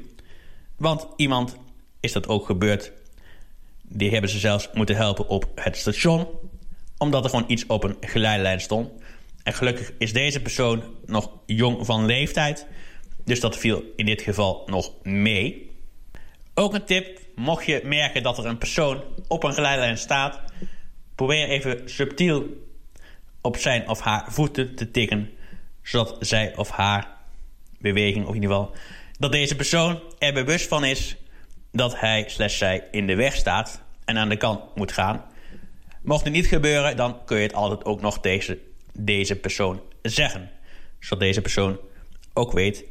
Want 0.76 1.06
iemand 1.16 1.56
is 2.00 2.12
dat 2.12 2.28
ook 2.28 2.46
gebeurd. 2.46 2.92
Die 3.82 4.10
hebben 4.10 4.30
ze 4.30 4.38
zelfs 4.38 4.70
moeten 4.72 4.96
helpen 4.96 5.28
op 5.28 5.46
het 5.54 5.76
station. 5.76 6.26
Omdat 6.98 7.24
er 7.24 7.30
gewoon 7.30 7.44
iets 7.48 7.66
op 7.66 7.84
een 7.84 7.96
geleidlijn 8.00 8.60
stond. 8.60 8.90
En 9.44 9.52
gelukkig 9.52 9.92
is 9.98 10.12
deze 10.12 10.42
persoon 10.42 10.82
nog 11.06 11.30
jong 11.46 11.86
van 11.86 12.06
leeftijd. 12.06 12.66
Dus 13.24 13.40
dat 13.40 13.56
viel 13.56 13.82
in 13.96 14.06
dit 14.06 14.22
geval 14.22 14.62
nog 14.66 14.92
mee. 15.02 15.70
Ook 16.54 16.74
een 16.74 16.84
tip, 16.84 17.20
mocht 17.34 17.66
je 17.66 17.80
merken 17.84 18.22
dat 18.22 18.38
er 18.38 18.46
een 18.46 18.58
persoon 18.58 19.02
op 19.28 19.44
een 19.44 19.54
geleidlijn 19.54 19.98
staat, 19.98 20.40
probeer 21.14 21.48
even 21.48 21.90
subtiel 21.90 22.46
op 23.40 23.56
zijn 23.56 23.88
of 23.88 24.00
haar 24.00 24.24
voeten 24.32 24.74
te 24.74 24.90
tikken, 24.90 25.30
zodat 25.82 26.16
zij 26.20 26.56
of 26.56 26.70
haar 26.70 27.08
beweging, 27.78 28.26
of 28.26 28.34
in 28.34 28.42
ieder 28.42 28.56
geval 28.56 28.74
dat 29.18 29.32
deze 29.32 29.56
persoon 29.56 30.00
er 30.18 30.32
bewust 30.32 30.68
van 30.68 30.84
is 30.84 31.16
dat 31.72 32.00
hij 32.00 32.24
slash 32.28 32.58
zij 32.58 32.88
in 32.90 33.06
de 33.06 33.14
weg 33.14 33.34
staat 33.34 33.82
en 34.04 34.18
aan 34.18 34.28
de 34.28 34.36
kant 34.36 34.76
moet 34.76 34.92
gaan. 34.92 35.24
Mocht 36.02 36.24
het 36.24 36.32
niet 36.32 36.46
gebeuren, 36.46 36.96
dan 36.96 37.24
kun 37.24 37.36
je 37.36 37.42
het 37.42 37.54
altijd 37.54 37.84
ook 37.84 38.00
nog 38.00 38.20
tegen 38.20 38.58
deze 38.98 39.36
persoon 39.36 39.80
zeggen, 40.02 40.50
zodat 41.00 41.20
deze 41.20 41.40
persoon 41.40 41.78
ook 42.32 42.52
weet 42.52 42.84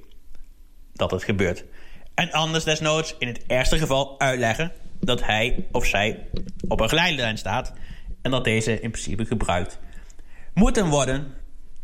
dat 0.94 1.12
het 1.12 1.24
gebeurt. 1.24 1.64
En 2.14 2.32
anders 2.32 2.64
desnoods 2.64 3.16
in 3.20 3.28
het 3.28 3.46
ergste 3.48 3.78
geval 3.78 4.20
uitleggen 4.20 4.72
dat 5.00 5.24
hij 5.24 5.66
of 5.72 5.86
zij 5.86 6.28
op 6.68 6.80
een 6.80 6.90
geleidlijn 6.90 7.38
staat 7.38 7.74
en 8.22 8.32
dat 8.32 8.44
deze 8.44 8.80
in 8.80 8.92
principe 8.92 9.26
gebruikt 9.26 9.80
moeten 10.54 10.88
worden, 10.88 11.34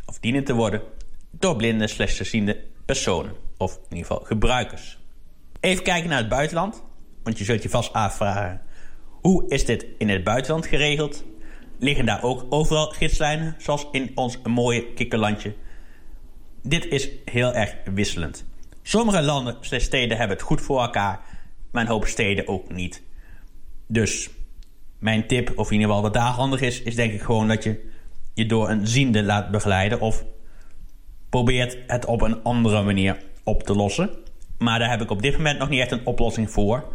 of 0.04 0.18
dienen 0.18 0.44
te 0.44 0.54
worden, 0.54 0.82
door 1.30 1.56
blinde 1.56 1.86
slash 1.86 2.34
personen, 2.84 3.32
of 3.56 3.74
in 3.74 3.96
ieder 3.96 4.06
geval 4.06 4.24
gebruikers. 4.24 4.98
Even 5.60 5.84
kijken 5.84 6.08
naar 6.08 6.18
het 6.18 6.28
buitenland, 6.28 6.82
want 7.22 7.38
je 7.38 7.44
zult 7.44 7.62
je 7.62 7.68
vast 7.68 7.92
afvragen 7.92 8.62
Hoe 9.20 9.48
is 9.48 9.64
dit 9.64 9.86
in 9.98 10.08
het 10.08 10.24
buitenland 10.24 10.66
geregeld? 10.66 11.24
Liggen 11.80 12.06
daar 12.06 12.22
ook 12.22 12.46
overal 12.48 12.86
gidslijnen, 12.86 13.54
zoals 13.58 13.86
in 13.92 14.12
ons 14.14 14.38
mooie 14.42 14.92
kikkerlandje? 14.92 15.54
Dit 16.62 16.86
is 16.86 17.08
heel 17.24 17.54
erg 17.54 17.74
wisselend. 17.94 18.44
Sommige 18.82 19.22
landen 19.22 19.56
en 19.70 19.80
steden 19.80 20.16
hebben 20.16 20.36
het 20.36 20.46
goed 20.46 20.60
voor 20.60 20.80
elkaar, 20.80 21.20
maar 21.72 21.82
een 21.82 21.88
hoop 21.88 22.06
steden 22.06 22.48
ook 22.48 22.72
niet. 22.72 23.02
Dus 23.86 24.30
mijn 24.98 25.26
tip, 25.26 25.52
of 25.58 25.66
in 25.66 25.72
ieder 25.72 25.86
geval 25.86 26.02
wat 26.02 26.14
daar 26.14 26.32
handig 26.32 26.60
is, 26.60 26.82
is 26.82 26.94
denk 26.94 27.12
ik 27.12 27.22
gewoon 27.22 27.48
dat 27.48 27.64
je 27.64 27.90
je 28.34 28.46
door 28.46 28.70
een 28.70 28.86
ziende 28.86 29.22
laat 29.22 29.50
begeleiden 29.50 30.00
of 30.00 30.24
probeert 31.28 31.78
het 31.86 32.04
op 32.04 32.20
een 32.20 32.42
andere 32.42 32.82
manier 32.82 33.22
op 33.44 33.62
te 33.62 33.74
lossen. 33.74 34.10
Maar 34.58 34.78
daar 34.78 34.90
heb 34.90 35.00
ik 35.00 35.10
op 35.10 35.22
dit 35.22 35.36
moment 35.36 35.58
nog 35.58 35.68
niet 35.68 35.80
echt 35.80 35.90
een 35.90 36.06
oplossing 36.06 36.50
voor. 36.50 36.92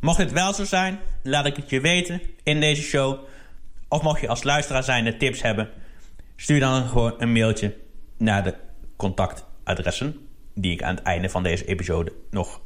Mocht 0.00 0.18
het 0.18 0.32
wel 0.32 0.54
zo 0.54 0.64
zijn, 0.64 0.98
laat 1.22 1.46
ik 1.46 1.56
het 1.56 1.70
je 1.70 1.80
weten 1.80 2.20
in 2.42 2.60
deze 2.60 2.82
show. 2.82 3.18
Of 3.88 4.02
mocht 4.02 4.20
je 4.20 4.28
als 4.28 4.42
luisteraar 4.42 4.82
zijn 4.82 5.18
tips 5.18 5.42
hebben, 5.42 5.68
stuur 6.36 6.60
dan 6.60 6.88
gewoon 6.88 7.14
een 7.18 7.32
mailtje 7.32 7.76
naar 8.18 8.44
de 8.44 8.54
contactadressen 8.96 10.16
die 10.54 10.72
ik 10.72 10.82
aan 10.82 10.94
het 10.94 11.04
einde 11.04 11.28
van 11.28 11.42
deze 11.42 11.64
episode 11.64 12.12
nog 12.30 12.60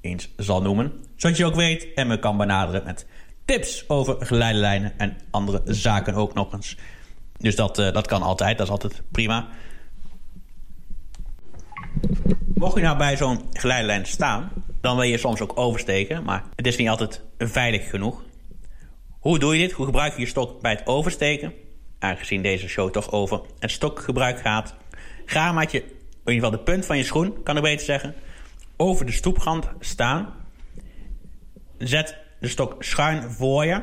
eens 0.00 0.28
zal 0.36 0.62
noemen. 0.62 0.92
Zodat 1.16 1.36
je 1.36 1.44
ook 1.44 1.54
weet 1.54 1.94
en 1.94 2.06
me 2.06 2.18
kan 2.18 2.36
benaderen 2.36 2.84
met 2.84 3.06
tips 3.44 3.88
over 3.88 4.26
geleidelijnen 4.26 4.98
en 4.98 5.16
andere 5.30 5.62
zaken 5.64 6.14
ook 6.14 6.34
nog 6.34 6.52
eens. 6.52 6.76
Dus 7.36 7.56
dat, 7.56 7.78
uh, 7.78 7.92
dat 7.92 8.06
kan 8.06 8.22
altijd, 8.22 8.58
dat 8.58 8.66
is 8.66 8.72
altijd 8.72 9.02
prima. 9.10 9.48
Mocht 12.54 12.74
je 12.74 12.82
nou 12.82 12.96
bij 12.96 13.16
zo'n 13.16 13.40
geleidelijn 13.52 14.06
staan, 14.06 14.50
dan 14.80 14.96
wil 14.96 15.04
je 15.04 15.18
soms 15.18 15.40
ook 15.40 15.52
oversteken, 15.54 16.24
maar 16.24 16.44
het 16.56 16.66
is 16.66 16.76
niet 16.76 16.88
altijd 16.88 17.22
veilig 17.38 17.90
genoeg. 17.90 18.22
Hoe 19.24 19.38
doe 19.38 19.54
je 19.54 19.60
dit? 19.60 19.72
Hoe 19.72 19.84
gebruik 19.84 20.14
je 20.14 20.20
je 20.20 20.26
stok 20.26 20.60
bij 20.60 20.70
het 20.70 20.86
oversteken? 20.86 21.52
Aangezien 21.98 22.42
deze 22.42 22.68
show 22.68 22.90
toch 22.90 23.12
over 23.12 23.40
het 23.58 23.70
stokgebruik 23.70 24.40
gaat, 24.40 24.74
ga 25.24 25.52
met 25.52 25.70
je, 25.70 25.78
in 25.78 25.86
ieder 26.32 26.34
geval 26.34 26.50
de 26.50 26.58
punt 26.58 26.86
van 26.86 26.96
je 26.96 27.04
schoen, 27.04 27.42
kan 27.42 27.56
ik 27.56 27.62
beter 27.62 27.84
zeggen, 27.84 28.14
over 28.76 29.06
de 29.06 29.12
stoeprand 29.12 29.68
staan. 29.80 30.34
Zet 31.78 32.16
de 32.40 32.48
stok 32.48 32.82
schuin 32.82 33.30
voor 33.30 33.64
je. 33.64 33.82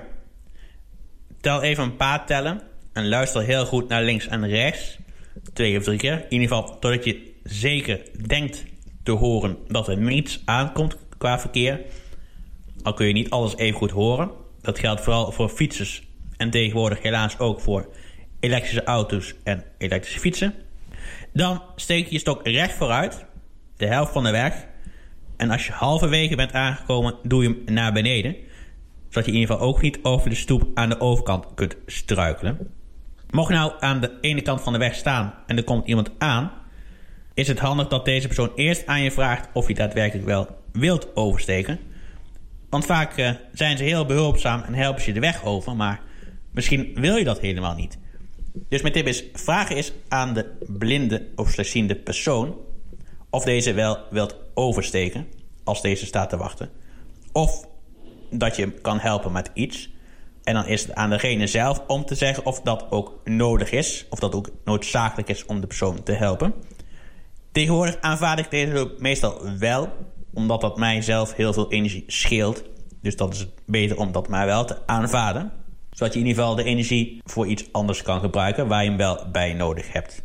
Tel 1.40 1.62
even 1.62 1.84
een 1.84 1.96
paar 1.96 2.26
tellen 2.26 2.62
en 2.94 3.10
luister 3.10 3.44
heel 3.44 3.66
goed 3.66 3.88
naar 3.88 4.04
links 4.04 4.28
en 4.28 4.48
rechts. 4.48 4.98
Twee 5.54 5.78
of 5.78 5.84
drie 5.84 5.98
keer. 5.98 6.14
In 6.14 6.42
ieder 6.42 6.48
geval 6.48 6.80
totdat 6.80 7.04
je 7.04 7.34
zeker 7.44 8.02
denkt 8.28 8.66
te 9.04 9.12
horen 9.12 9.58
dat 9.68 9.88
er 9.88 9.98
niets 9.98 10.42
aankomt 10.46 10.98
qua 11.18 11.40
verkeer. 11.40 11.82
Al 12.84 12.94
kun 12.94 13.08
je 13.08 13.14
niet 13.14 13.30
alles 13.30 13.56
even 13.58 13.78
goed 13.78 13.92
horen. 13.92 14.41
Dat 14.62 14.80
geldt 14.80 15.02
vooral 15.02 15.32
voor 15.32 15.50
fietsers 15.50 16.08
en 16.38 16.50
tegenwoordig 16.50 17.02
helaas 17.02 17.40
ook 17.40 17.60
voor 17.60 17.90
elektrische 18.40 18.84
auto's 18.84 19.34
en 19.44 19.64
elektrische 19.78 20.20
fietsen. 20.20 20.54
Dan 21.34 21.62
steek 21.76 22.06
je 22.06 22.14
je 22.14 22.20
stok 22.20 22.48
recht 22.48 22.74
vooruit, 22.74 23.26
de 23.78 23.86
helft 23.86 24.12
van 24.12 24.24
de 24.24 24.32
weg. 24.32 24.68
En 25.38 25.50
als 25.50 25.66
je 25.66 25.72
halverwege 25.72 26.36
bent 26.36 26.54
aangekomen, 26.54 27.16
doe 27.24 27.44
je 27.44 27.50
hem 27.50 27.74
naar 27.74 27.94
beneden. 27.94 28.36
Zodat 29.10 29.26
je 29.26 29.32
in 29.32 29.38
ieder 29.38 29.56
geval 29.56 29.70
ook 29.70 29.82
niet 29.82 30.00
over 30.02 30.30
de 30.30 30.36
stoep 30.36 30.68
aan 30.74 30.90
de 30.90 31.00
overkant 31.00 31.46
kunt 31.56 31.76
struikelen. 31.86 32.74
Mocht 33.30 33.48
je 33.48 33.54
nou 33.54 33.74
aan 33.80 34.02
de 34.02 34.18
ene 34.22 34.42
kant 34.42 34.62
van 34.62 34.74
de 34.74 34.80
weg 34.80 34.96
staan 34.96 35.34
en 35.48 35.58
er 35.58 35.64
komt 35.64 35.88
iemand 35.88 36.12
aan, 36.18 36.52
is 37.34 37.48
het 37.48 37.60
handig 37.60 37.88
dat 37.88 38.06
deze 38.06 38.28
persoon 38.28 38.52
eerst 38.56 38.86
aan 38.86 39.02
je 39.02 39.12
vraagt 39.12 39.50
of 39.54 39.68
je 39.68 39.74
daadwerkelijk 39.74 40.28
wel 40.28 40.48
wilt 40.72 41.16
oversteken. 41.16 41.80
Want 42.72 42.86
vaak 42.86 43.18
uh, 43.18 43.32
zijn 43.54 43.78
ze 43.78 43.84
heel 43.84 44.06
behulpzaam 44.06 44.62
en 44.62 44.74
helpen 44.74 45.02
ze 45.02 45.12
de 45.12 45.20
weg 45.20 45.44
over, 45.46 45.76
maar 45.76 46.02
misschien 46.52 46.92
wil 46.96 47.16
je 47.16 47.24
dat 47.24 47.40
helemaal 47.40 47.76
niet. 47.76 47.98
Dus 48.70 48.82
mijn 48.82 48.94
tip 48.94 49.08
is: 49.08 49.24
vraag 49.34 49.70
eens 49.70 49.92
aan 50.08 50.34
de 50.34 50.58
blinde 50.68 51.28
of 51.36 51.50
slechtziende 51.50 51.96
persoon 51.96 52.56
of 53.30 53.44
deze 53.44 53.74
wel 53.74 54.00
wilt 54.10 54.36
oversteken 54.54 55.28
als 55.64 55.82
deze 55.82 56.06
staat 56.06 56.30
te 56.30 56.38
wachten. 56.38 56.70
Of 57.32 57.68
dat 58.30 58.56
je 58.56 58.62
hem 58.62 58.82
kan 58.82 59.00
helpen 59.00 59.32
met 59.32 59.52
iets. 59.54 59.90
En 60.44 60.54
dan 60.54 60.66
is 60.66 60.82
het 60.82 60.96
aan 60.96 61.10
degene 61.10 61.48
zelf 61.48 61.84
om 61.88 62.06
te 62.06 62.16
zeggen 62.16 62.46
of 62.46 62.62
dat 62.62 62.86
ook 62.90 63.22
nodig 63.24 63.72
is, 63.72 64.06
of 64.10 64.20
dat 64.20 64.36
ook 64.36 64.50
noodzakelijk 64.66 65.30
is 65.30 65.46
om 65.46 65.62
de 65.62 65.68
persoon 65.68 66.04
te 66.04 66.12
helpen. 66.12 66.54
Tegenwoordig 67.52 67.98
aanvaard 68.02 68.40
ik 68.40 68.52
deze 68.52 68.72
hulp 68.72 69.00
meestal 69.00 69.58
wel, 69.58 69.90
omdat 70.34 70.62
dat 70.62 70.78
mij 70.78 71.02
zelf 71.02 71.34
heel 71.34 71.54
veel 71.54 71.72
energie 71.72 72.04
scheelt. 72.08 72.64
Dus 73.02 73.16
dat 73.16 73.34
is 73.34 73.48
beter 73.66 73.98
om 73.98 74.12
dat 74.12 74.28
maar 74.28 74.46
wel 74.46 74.66
te 74.66 74.78
aanvaarden. 74.86 75.52
Zodat 75.92 76.14
je 76.14 76.20
in 76.20 76.26
ieder 76.26 76.42
geval 76.42 76.56
de 76.56 76.64
energie 76.64 77.22
voor 77.24 77.48
iets 77.48 77.74
anders 77.74 78.02
kan 78.02 78.20
gebruiken 78.20 78.68
waar 78.68 78.84
je 78.84 78.90
hem 78.90 78.98
wel 78.98 79.26
bij 79.32 79.54
nodig 79.54 79.94
hebt. 79.94 80.24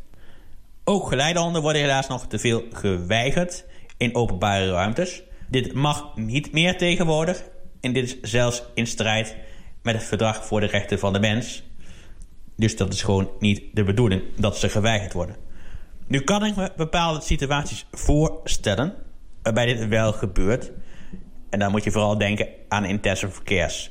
Ook 0.85 1.09
geleidehonden 1.09 1.63
worden 1.63 1.83
helaas 1.83 2.09
nog 2.09 2.27
te 2.27 2.39
veel 2.39 2.63
geweigerd 2.73 3.65
in 3.97 4.15
openbare 4.15 4.71
ruimtes. 4.71 5.23
Dit 5.49 5.73
mag 5.73 6.17
niet 6.17 6.53
meer 6.53 6.79
tegenwoordig 6.79 7.45
en 7.81 7.93
dit 7.93 8.05
is 8.05 8.31
zelfs 8.31 8.63
in 8.75 8.87
strijd 8.87 9.37
met 9.83 9.95
het 9.95 10.05
Verdrag 10.05 10.47
voor 10.47 10.61
de 10.61 10.67
Rechten 10.67 10.99
van 10.99 11.13
de 11.13 11.21
Mens. 11.21 11.63
Dus 12.57 12.77
dat 12.77 12.93
is 12.93 13.03
gewoon 13.03 13.31
niet 13.39 13.63
de 13.73 13.85
bedoeling 13.85 14.23
dat 14.37 14.57
ze 14.57 14.69
geweigerd 14.69 15.13
worden. 15.13 15.37
Nu 16.07 16.21
kan 16.21 16.45
ik 16.45 16.57
me 16.57 16.73
bepaalde 16.77 17.21
situaties 17.21 17.87
voorstellen 17.91 18.95
waarbij 19.47 19.75
dit 19.75 19.89
wel 19.89 20.13
gebeurt. 20.13 20.73
En 21.51 21.59
dan 21.59 21.71
moet 21.71 21.85
je 21.85 21.91
vooral 21.91 22.19
denken 22.19 22.49
aan 22.69 22.85
intensive 22.85 23.33
verkeers. 23.33 23.91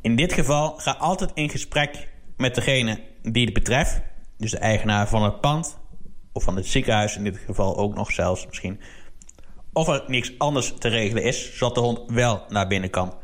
In 0.00 0.16
dit 0.16 0.32
geval 0.32 0.74
ga 0.76 0.90
altijd 0.90 1.30
in 1.34 1.50
gesprek 1.50 2.08
met 2.36 2.54
degene 2.54 3.00
die 3.22 3.44
het 3.44 3.54
betreft. 3.54 4.00
Dus 4.38 4.50
de 4.50 4.58
eigenaar 4.58 5.08
van 5.08 5.22
het 5.22 5.40
pand 5.40 5.78
of 6.32 6.42
van 6.42 6.56
het 6.56 6.66
ziekenhuis 6.66 7.16
in 7.16 7.24
dit 7.24 7.38
geval 7.38 7.76
ook 7.76 7.94
nog 7.94 8.12
zelfs 8.12 8.46
misschien. 8.46 8.80
Of 9.72 9.88
er 9.88 10.04
niks 10.06 10.38
anders 10.38 10.74
te 10.78 10.88
regelen 10.88 11.22
is, 11.22 11.56
zodat 11.56 11.74
de 11.74 11.80
hond 11.80 12.00
wel 12.06 12.44
naar 12.48 12.66
binnen 12.66 12.90
kan. 12.90 13.14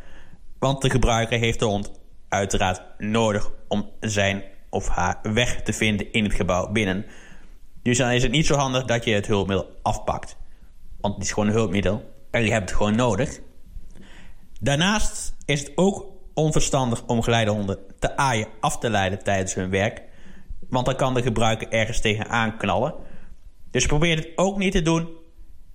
Want 0.58 0.82
de 0.82 0.90
gebruiker 0.90 1.38
heeft 1.38 1.58
de 1.58 1.64
hond 1.64 1.92
uiteraard 2.28 2.82
nodig 2.98 3.50
om 3.68 3.90
zijn 4.00 4.42
of 4.70 4.88
haar 4.88 5.18
weg 5.22 5.62
te 5.62 5.72
vinden 5.72 6.12
in 6.12 6.24
het 6.24 6.34
gebouw 6.34 6.72
binnen. 6.72 7.06
Dus 7.82 7.98
dan 7.98 8.10
is 8.10 8.22
het 8.22 8.32
niet 8.32 8.46
zo 8.46 8.54
handig 8.54 8.84
dat 8.84 9.04
je 9.04 9.14
het 9.14 9.26
hulpmiddel 9.26 9.70
afpakt. 9.82 10.36
Want 11.00 11.14
het 11.14 11.24
is 11.24 11.32
gewoon 11.32 11.48
een 11.48 11.54
hulpmiddel 11.54 12.14
en 12.30 12.44
je 12.44 12.50
hebt 12.50 12.68
het 12.68 12.78
gewoon 12.78 12.96
nodig. 12.96 13.40
Daarnaast 14.60 15.36
is 15.44 15.60
het 15.60 15.72
ook 15.74 16.06
onverstandig 16.34 17.06
om 17.06 17.22
geleidehonden 17.22 17.78
te 17.98 18.16
aaien 18.16 18.48
af 18.60 18.78
te 18.78 18.90
leiden 18.90 19.22
tijdens 19.22 19.54
hun 19.54 19.70
werk. 19.70 20.02
Want 20.68 20.86
dan 20.86 20.96
kan 20.96 21.14
de 21.14 21.22
gebruiker 21.22 21.68
ergens 21.68 22.00
tegenaan 22.00 22.56
knallen. 22.56 22.94
Dus 23.70 23.86
probeer 23.86 24.16
het 24.16 24.28
ook 24.36 24.58
niet 24.58 24.72
te 24.72 24.82
doen. 24.82 25.08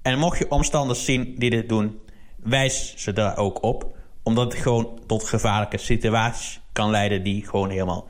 En 0.01 0.19
mocht 0.19 0.37
je 0.37 0.51
omstanders 0.51 1.05
zien 1.05 1.35
die 1.37 1.49
dit 1.49 1.69
doen, 1.69 1.99
wijs 2.35 2.93
ze 2.97 3.13
daar 3.13 3.37
ook 3.37 3.63
op. 3.63 3.97
Omdat 4.23 4.53
het 4.53 4.61
gewoon 4.61 4.99
tot 5.07 5.23
gevaarlijke 5.23 5.77
situaties 5.77 6.61
kan 6.71 6.89
leiden 6.89 7.23
die 7.23 7.45
gewoon 7.47 7.69
helemaal 7.69 8.07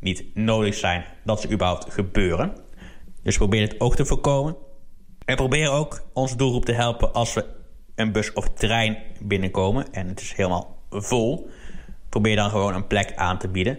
niet 0.00 0.24
nodig 0.34 0.74
zijn 0.74 1.04
dat 1.24 1.40
ze 1.40 1.50
überhaupt 1.50 1.92
gebeuren. 1.92 2.52
Dus 3.22 3.36
probeer 3.36 3.62
het 3.62 3.80
ook 3.80 3.96
te 3.96 4.06
voorkomen. 4.06 4.56
En 5.24 5.36
probeer 5.36 5.70
ook 5.70 6.02
onze 6.12 6.36
doelgroep 6.36 6.64
te 6.64 6.72
helpen 6.72 7.12
als 7.12 7.34
we 7.34 7.44
een 7.94 8.12
bus 8.12 8.32
of 8.32 8.48
trein 8.48 8.98
binnenkomen 9.20 9.92
en 9.92 10.08
het 10.08 10.20
is 10.20 10.32
helemaal 10.32 10.78
vol. 10.90 11.48
Probeer 12.08 12.36
dan 12.36 12.50
gewoon 12.50 12.74
een 12.74 12.86
plek 12.86 13.12
aan 13.16 13.38
te 13.38 13.48
bieden. 13.48 13.78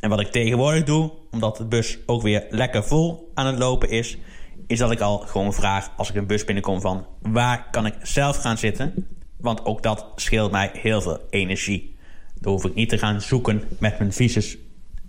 En 0.00 0.08
wat 0.10 0.20
ik 0.20 0.30
tegenwoordig 0.30 0.84
doe, 0.84 1.12
omdat 1.30 1.56
de 1.56 1.64
bus 1.64 1.98
ook 2.06 2.22
weer 2.22 2.46
lekker 2.50 2.84
vol 2.84 3.30
aan 3.34 3.46
het 3.46 3.58
lopen 3.58 3.90
is, 3.90 4.18
is 4.66 4.78
dat 4.78 4.90
ik 4.90 5.00
al 5.00 5.18
gewoon 5.18 5.54
vraag 5.54 5.90
als 5.96 6.08
ik 6.08 6.14
een 6.14 6.26
bus 6.26 6.44
binnenkom 6.44 6.80
van 6.80 7.06
waar 7.20 7.70
kan 7.70 7.86
ik 7.86 7.94
zelf 8.02 8.36
gaan 8.36 8.58
zitten? 8.58 9.06
Want 9.36 9.64
ook 9.64 9.82
dat 9.82 10.06
scheelt 10.16 10.50
mij 10.50 10.70
heel 10.72 11.00
veel 11.00 11.20
energie. 11.30 11.96
Dan 12.40 12.52
hoef 12.52 12.64
ik 12.64 12.74
niet 12.74 12.88
te 12.88 12.98
gaan 12.98 13.20
zoeken 13.20 13.62
met 13.78 13.98
mijn 13.98 14.12
visus. 14.12 14.58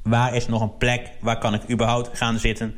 Waar 0.04 0.36
is 0.36 0.48
nog 0.48 0.62
een 0.62 0.78
plek? 0.78 1.12
Waar 1.20 1.38
kan 1.38 1.54
ik 1.54 1.70
überhaupt 1.72 2.18
gaan 2.18 2.40
zitten? 2.40 2.76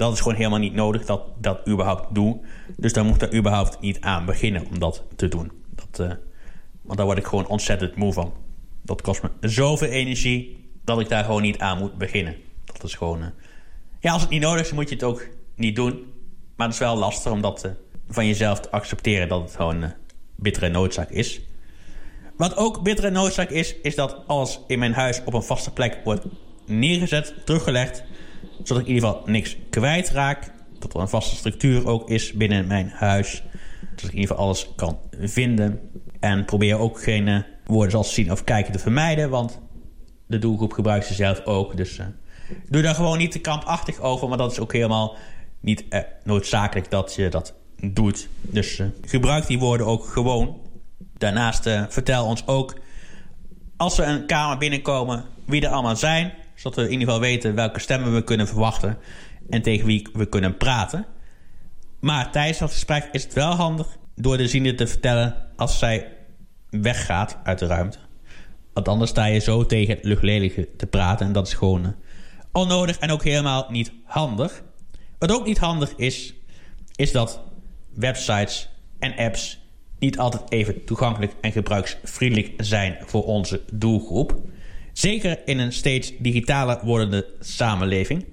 Dat 0.00 0.12
is 0.12 0.20
gewoon 0.20 0.36
helemaal 0.36 0.58
niet 0.58 0.74
nodig 0.74 1.04
dat 1.04 1.22
dat 1.38 1.68
überhaupt 1.68 2.14
doe. 2.14 2.40
Dus 2.76 2.92
daar 2.92 3.04
moet 3.04 3.22
er 3.22 3.34
überhaupt 3.34 3.80
niet 3.80 4.00
aan 4.00 4.24
beginnen 4.24 4.66
om 4.66 4.78
dat 4.78 5.04
te 5.16 5.28
doen. 5.28 5.52
Dat, 5.70 6.08
uh, 6.08 6.12
want 6.82 6.96
daar 6.96 7.06
word 7.06 7.18
ik 7.18 7.26
gewoon 7.26 7.46
ontzettend 7.46 7.96
moe 7.96 8.12
van. 8.12 8.32
Dat 8.82 9.02
kost 9.02 9.22
me 9.22 9.30
zoveel 9.40 9.88
energie 9.88 10.68
dat 10.84 11.00
ik 11.00 11.08
daar 11.08 11.24
gewoon 11.24 11.42
niet 11.42 11.58
aan 11.58 11.78
moet 11.78 11.98
beginnen. 11.98 12.36
Dat 12.64 12.82
is 12.82 12.94
gewoon... 12.94 13.20
Uh, 13.20 13.26
ja, 13.98 14.12
als 14.12 14.22
het 14.22 14.30
niet 14.30 14.40
nodig 14.40 14.60
is, 14.60 14.72
moet 14.72 14.88
je 14.88 14.94
het 14.94 15.04
ook 15.04 15.26
niet 15.54 15.76
doen. 15.76 16.12
Maar 16.56 16.66
het 16.66 16.74
is 16.74 16.82
wel 16.82 16.96
lastig 16.96 17.32
om 17.32 17.40
dat 17.40 17.64
uh, 17.64 17.70
van 18.08 18.26
jezelf 18.26 18.60
te 18.60 18.70
accepteren 18.70 19.28
dat 19.28 19.40
het 19.40 19.56
gewoon 19.56 19.92
bittere 20.36 20.68
noodzaak 20.68 21.10
is. 21.10 21.40
Wat 22.36 22.56
ook 22.56 22.82
bittere 22.82 23.10
noodzaak 23.10 23.50
is, 23.50 23.76
is 23.82 23.94
dat 23.94 24.22
alles 24.26 24.60
in 24.66 24.78
mijn 24.78 24.94
huis 24.94 25.20
op 25.24 25.34
een 25.34 25.42
vaste 25.42 25.72
plek 25.72 26.00
wordt 26.04 26.24
neergezet, 26.66 27.34
teruggelegd 27.44 28.04
zodat 28.64 28.82
ik 28.82 28.88
in 28.88 28.94
ieder 28.94 29.08
geval 29.08 29.22
niks 29.26 29.56
kwijtraak. 29.70 30.52
Dat 30.78 30.94
er 30.94 31.00
een 31.00 31.08
vaste 31.08 31.36
structuur 31.36 31.86
ook 31.86 32.10
is 32.10 32.32
binnen 32.32 32.66
mijn 32.66 32.90
huis. 32.94 33.42
Dat 33.80 34.04
ik 34.04 34.12
in 34.12 34.18
ieder 34.18 34.28
geval 34.28 34.44
alles 34.44 34.68
kan 34.76 34.98
vinden. 35.20 35.80
En 36.20 36.44
probeer 36.44 36.78
ook 36.78 37.02
geen 37.02 37.26
uh, 37.26 37.38
woorden 37.64 37.90
zoals 37.90 38.14
zien 38.14 38.32
of 38.32 38.44
kijken 38.44 38.72
te 38.72 38.78
vermijden, 38.78 39.30
want 39.30 39.60
de 40.26 40.38
doelgroep 40.38 40.72
gebruikt 40.72 41.06
ze 41.06 41.14
zelf 41.14 41.44
ook. 41.44 41.76
Dus 41.76 41.98
uh, 41.98 42.06
doe 42.68 42.82
daar 42.82 42.94
gewoon 42.94 43.18
niet 43.18 43.32
te 43.32 43.38
kampachtig 43.38 44.00
over, 44.00 44.28
maar 44.28 44.38
dat 44.38 44.52
is 44.52 44.58
ook 44.58 44.72
helemaal 44.72 45.16
niet 45.60 45.84
uh, 45.90 46.00
noodzakelijk 46.24 46.90
dat 46.90 47.14
je 47.14 47.28
dat 47.28 47.54
doet. 47.82 48.28
Dus 48.40 48.82
gebruik 49.04 49.46
die 49.46 49.58
woorden 49.58 49.86
ook 49.86 50.04
gewoon. 50.04 50.60
Daarnaast 51.18 51.62
vertel 51.88 52.26
ons 52.26 52.46
ook 52.46 52.74
als 53.80 53.96
we 53.96 54.02
een 54.02 54.26
kamer 54.26 54.58
binnenkomen 54.58 55.24
wie 55.44 55.62
er 55.66 55.72
allemaal 55.72 55.96
zijn, 55.96 56.32
zodat 56.60 56.78
we 56.78 56.84
in 56.84 56.90
ieder 56.90 57.06
geval 57.06 57.20
weten 57.20 57.54
welke 57.54 57.80
stemmen 57.80 58.14
we 58.14 58.24
kunnen 58.24 58.48
verwachten 58.48 58.98
en 59.48 59.62
tegen 59.62 59.86
wie 59.86 60.08
we 60.12 60.26
kunnen 60.26 60.56
praten. 60.56 61.06
Maar 62.00 62.32
tijdens 62.32 62.58
dat 62.58 62.70
gesprek 62.70 63.08
is 63.12 63.22
het 63.22 63.32
wel 63.32 63.54
handig 63.54 63.86
door 64.14 64.36
de 64.36 64.48
ziende 64.48 64.74
te 64.74 64.86
vertellen 64.86 65.34
als 65.56 65.78
zij 65.78 66.12
weggaat 66.70 67.38
uit 67.42 67.58
de 67.58 67.66
ruimte. 67.66 67.98
Want 68.72 68.88
anders 68.88 69.10
sta 69.10 69.24
je 69.24 69.38
zo 69.38 69.66
tegen 69.66 69.94
het 69.94 70.04
luchtledige 70.04 70.68
te 70.76 70.86
praten 70.86 71.26
en 71.26 71.32
dat 71.32 71.46
is 71.46 71.54
gewoon 71.54 71.84
uh, 71.84 71.90
onnodig 72.52 72.98
en 72.98 73.10
ook 73.10 73.24
helemaal 73.24 73.66
niet 73.70 73.92
handig. 74.04 74.62
Wat 75.18 75.32
ook 75.32 75.46
niet 75.46 75.58
handig 75.58 75.94
is, 75.96 76.34
is 76.96 77.12
dat 77.12 77.40
websites 77.94 78.68
en 78.98 79.16
apps 79.16 79.60
niet 79.98 80.18
altijd 80.18 80.50
even 80.52 80.84
toegankelijk 80.84 81.32
en 81.40 81.52
gebruiksvriendelijk 81.52 82.52
zijn 82.56 82.96
voor 83.06 83.24
onze 83.24 83.62
doelgroep. 83.72 84.40
Zeker 85.00 85.38
in 85.44 85.58
een 85.58 85.72
steeds 85.72 86.12
digitaler 86.18 86.78
wordende 86.82 87.26
samenleving. 87.38 88.26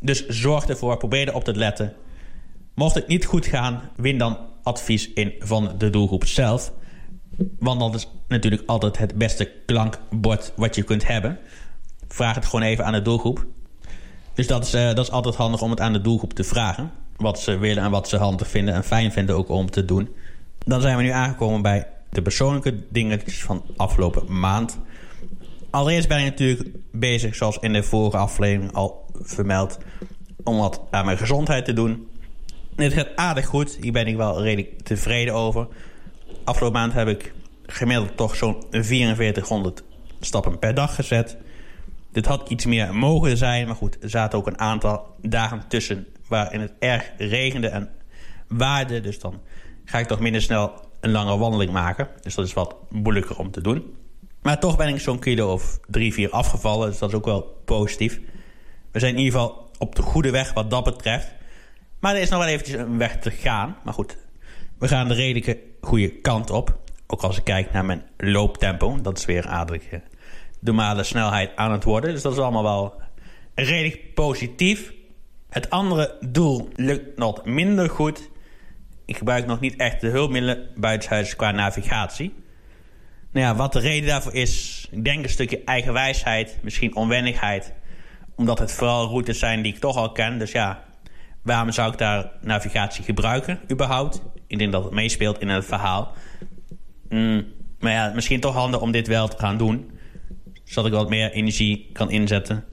Dus 0.00 0.26
zorg 0.26 0.66
ervoor, 0.66 0.96
probeer 0.96 1.28
erop 1.28 1.44
te 1.44 1.54
letten. 1.54 1.92
Mocht 2.74 2.94
het 2.94 3.08
niet 3.08 3.24
goed 3.24 3.46
gaan, 3.46 3.90
win 3.96 4.18
dan 4.18 4.38
advies 4.62 5.12
in 5.12 5.32
van 5.38 5.74
de 5.78 5.90
doelgroep 5.90 6.26
zelf. 6.26 6.72
Want 7.58 7.80
dat 7.80 7.94
is 7.94 8.08
natuurlijk 8.28 8.62
altijd 8.66 8.98
het 8.98 9.14
beste 9.14 9.52
klankbord 9.66 10.52
wat 10.56 10.74
je 10.74 10.82
kunt 10.82 11.06
hebben. 11.06 11.38
Vraag 12.08 12.34
het 12.34 12.44
gewoon 12.44 12.62
even 12.62 12.84
aan 12.84 12.92
de 12.92 13.02
doelgroep. 13.02 13.46
Dus 14.34 14.46
dat 14.46 14.64
is, 14.64 14.74
uh, 14.74 14.86
dat 14.86 14.98
is 14.98 15.10
altijd 15.10 15.34
handig 15.34 15.62
om 15.62 15.70
het 15.70 15.80
aan 15.80 15.92
de 15.92 16.00
doelgroep 16.00 16.32
te 16.32 16.44
vragen. 16.44 16.90
Wat 17.16 17.40
ze 17.40 17.56
willen 17.56 17.84
en 17.84 17.90
wat 17.90 18.08
ze 18.08 18.16
handig 18.16 18.48
vinden 18.48 18.74
en 18.74 18.84
fijn 18.84 19.12
vinden 19.12 19.36
ook 19.36 19.48
om 19.48 19.70
te 19.70 19.84
doen. 19.84 20.08
Dan 20.58 20.80
zijn 20.80 20.96
we 20.96 21.02
nu 21.02 21.10
aangekomen 21.10 21.62
bij 21.62 21.86
de 22.10 22.22
persoonlijke 22.22 22.84
dingetjes 22.90 23.42
van 23.42 23.64
afgelopen 23.76 24.38
maand. 24.40 24.78
Allereerst 25.72 26.08
ben 26.08 26.18
ik 26.18 26.24
natuurlijk 26.24 26.68
bezig, 26.90 27.34
zoals 27.34 27.58
in 27.58 27.72
de 27.72 27.82
vorige 27.82 28.16
aflevering 28.16 28.72
al 28.72 29.06
vermeld, 29.14 29.78
om 30.44 30.58
wat 30.58 30.80
aan 30.90 31.04
mijn 31.04 31.18
gezondheid 31.18 31.64
te 31.64 31.72
doen. 31.72 32.08
Het 32.76 32.92
gaat 32.92 33.16
aardig 33.16 33.46
goed. 33.46 33.78
Hier 33.80 33.92
ben 33.92 34.06
ik 34.06 34.16
wel 34.16 34.42
redelijk 34.42 34.82
tevreden 34.82 35.34
over. 35.34 35.68
Afgelopen 36.44 36.80
maand 36.80 36.92
heb 36.92 37.08
ik 37.08 37.32
gemiddeld 37.66 38.16
toch 38.16 38.36
zo'n 38.36 38.64
4400 38.70 39.82
stappen 40.20 40.58
per 40.58 40.74
dag 40.74 40.94
gezet. 40.94 41.36
Dit 42.12 42.26
had 42.26 42.48
iets 42.48 42.66
meer 42.66 42.94
mogen 42.94 43.36
zijn, 43.36 43.66
maar 43.66 43.76
goed, 43.76 44.02
er 44.02 44.10
zaten 44.10 44.38
ook 44.38 44.46
een 44.46 44.58
aantal 44.58 45.14
dagen 45.20 45.62
tussen 45.68 46.06
waarin 46.28 46.60
het 46.60 46.72
erg 46.78 47.12
regende 47.16 47.68
en 47.68 47.90
waarde. 48.48 49.00
Dus 49.00 49.18
dan 49.18 49.40
ga 49.84 49.98
ik 49.98 50.06
toch 50.06 50.20
minder 50.20 50.42
snel 50.42 50.72
een 51.00 51.10
lange 51.10 51.38
wandeling 51.38 51.70
maken. 51.70 52.08
Dus 52.20 52.34
dat 52.34 52.46
is 52.46 52.52
wat 52.52 52.76
moeilijker 52.88 53.38
om 53.38 53.50
te 53.50 53.60
doen. 53.60 54.00
Maar 54.42 54.60
toch 54.60 54.76
ben 54.76 54.88
ik 54.88 55.00
zo'n 55.00 55.18
kilo 55.18 55.52
of 55.52 55.78
drie, 55.86 56.12
vier 56.12 56.30
afgevallen. 56.30 56.90
Dus 56.90 56.98
dat 56.98 57.08
is 57.08 57.14
ook 57.14 57.24
wel 57.24 57.60
positief. 57.64 58.20
We 58.90 58.98
zijn 58.98 59.12
in 59.12 59.18
ieder 59.18 59.40
geval 59.40 59.70
op 59.78 59.94
de 59.94 60.02
goede 60.02 60.30
weg 60.30 60.52
wat 60.52 60.70
dat 60.70 60.84
betreft. 60.84 61.34
Maar 62.00 62.14
er 62.14 62.20
is 62.20 62.28
nog 62.28 62.38
wel 62.38 62.48
eventjes 62.48 62.76
een 62.76 62.98
weg 62.98 63.18
te 63.18 63.30
gaan. 63.30 63.76
Maar 63.84 63.94
goed, 63.94 64.16
we 64.78 64.88
gaan 64.88 65.08
de 65.08 65.14
redelijke 65.14 65.58
goede 65.80 66.20
kant 66.20 66.50
op. 66.50 66.78
Ook 67.06 67.22
als 67.22 67.38
ik 67.38 67.44
kijk 67.44 67.72
naar 67.72 67.84
mijn 67.84 68.04
looptempo. 68.16 69.00
Dat 69.00 69.18
is 69.18 69.24
weer 69.24 69.46
aardig 69.46 69.88
de 69.88 70.00
normale 70.60 71.02
snelheid 71.02 71.50
aan 71.56 71.72
het 71.72 71.84
worden. 71.84 72.12
Dus 72.12 72.22
dat 72.22 72.32
is 72.32 72.38
allemaal 72.38 72.62
wel 72.62 73.02
redelijk 73.54 74.14
positief. 74.14 74.92
Het 75.48 75.70
andere 75.70 76.16
doel 76.20 76.68
lukt 76.74 77.18
nog 77.18 77.44
minder 77.44 77.90
goed. 77.90 78.30
Ik 79.04 79.16
gebruik 79.16 79.46
nog 79.46 79.60
niet 79.60 79.76
echt 79.76 80.00
de 80.00 80.08
hulpmiddelen 80.08 80.68
buitenshuis 80.76 81.36
qua 81.36 81.50
navigatie. 81.50 82.34
Nou 83.32 83.46
ja, 83.46 83.54
wat 83.54 83.72
de 83.72 83.78
reden 83.78 84.08
daarvoor 84.08 84.34
is, 84.34 84.86
ik 84.90 85.04
denk 85.04 85.24
een 85.24 85.30
stukje 85.30 85.64
eigenwijsheid, 85.64 86.58
misschien 86.62 86.96
onwennigheid. 86.96 87.72
Omdat 88.36 88.58
het 88.58 88.72
vooral 88.72 89.08
routes 89.08 89.38
zijn 89.38 89.62
die 89.62 89.74
ik 89.74 89.80
toch 89.80 89.96
al 89.96 90.12
ken. 90.12 90.38
Dus 90.38 90.52
ja, 90.52 90.84
waarom 91.42 91.72
zou 91.72 91.92
ik 91.92 91.98
daar 91.98 92.30
navigatie 92.40 93.04
gebruiken 93.04 93.60
überhaupt? 93.70 94.22
Ik 94.46 94.58
denk 94.58 94.72
dat 94.72 94.84
het 94.84 94.92
meespeelt 94.92 95.38
in 95.38 95.48
het 95.48 95.64
verhaal. 95.64 96.12
Mm, 97.08 97.44
maar 97.78 97.92
ja, 97.92 98.12
misschien 98.14 98.40
toch 98.40 98.54
handig 98.54 98.80
om 98.80 98.90
dit 98.90 99.06
wel 99.06 99.28
te 99.28 99.38
gaan 99.38 99.56
doen. 99.56 99.90
Zodat 100.64 100.90
ik 100.90 100.98
wat 100.98 101.08
meer 101.08 101.30
energie 101.30 101.90
kan 101.92 102.10
inzetten 102.10 102.64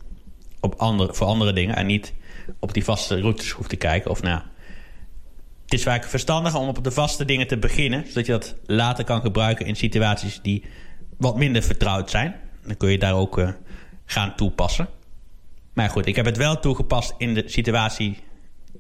op 0.59 0.75
andere, 0.75 1.13
voor 1.13 1.27
andere 1.27 1.53
dingen. 1.53 1.75
En 1.75 1.85
niet 1.85 2.13
op 2.59 2.73
die 2.73 2.83
vaste 2.83 3.21
routes 3.21 3.51
hoef 3.51 3.67
te 3.67 3.75
kijken. 3.75 4.11
Of 4.11 4.21
nou, 4.21 4.41
het 5.69 5.79
is 5.79 5.85
vaak 5.85 6.03
verstandig 6.03 6.55
om 6.55 6.67
op 6.67 6.83
de 6.83 6.91
vaste 6.91 7.25
dingen 7.25 7.47
te 7.47 7.57
beginnen, 7.57 8.05
zodat 8.07 8.25
je 8.25 8.31
dat 8.31 8.55
later 8.65 9.03
kan 9.03 9.21
gebruiken 9.21 9.65
in 9.65 9.75
situaties 9.75 10.39
die 10.41 10.63
wat 11.17 11.37
minder 11.37 11.63
vertrouwd 11.63 12.09
zijn. 12.09 12.35
Dan 12.65 12.77
kun 12.77 12.91
je 12.91 12.97
daar 12.97 13.13
ook 13.13 13.37
uh, 13.37 13.49
gaan 14.05 14.35
toepassen. 14.35 14.89
Maar 15.73 15.89
goed, 15.89 16.05
ik 16.05 16.15
heb 16.15 16.25
het 16.25 16.37
wel 16.37 16.59
toegepast 16.59 17.13
in 17.17 17.33
de 17.33 17.43
situatie 17.45 18.17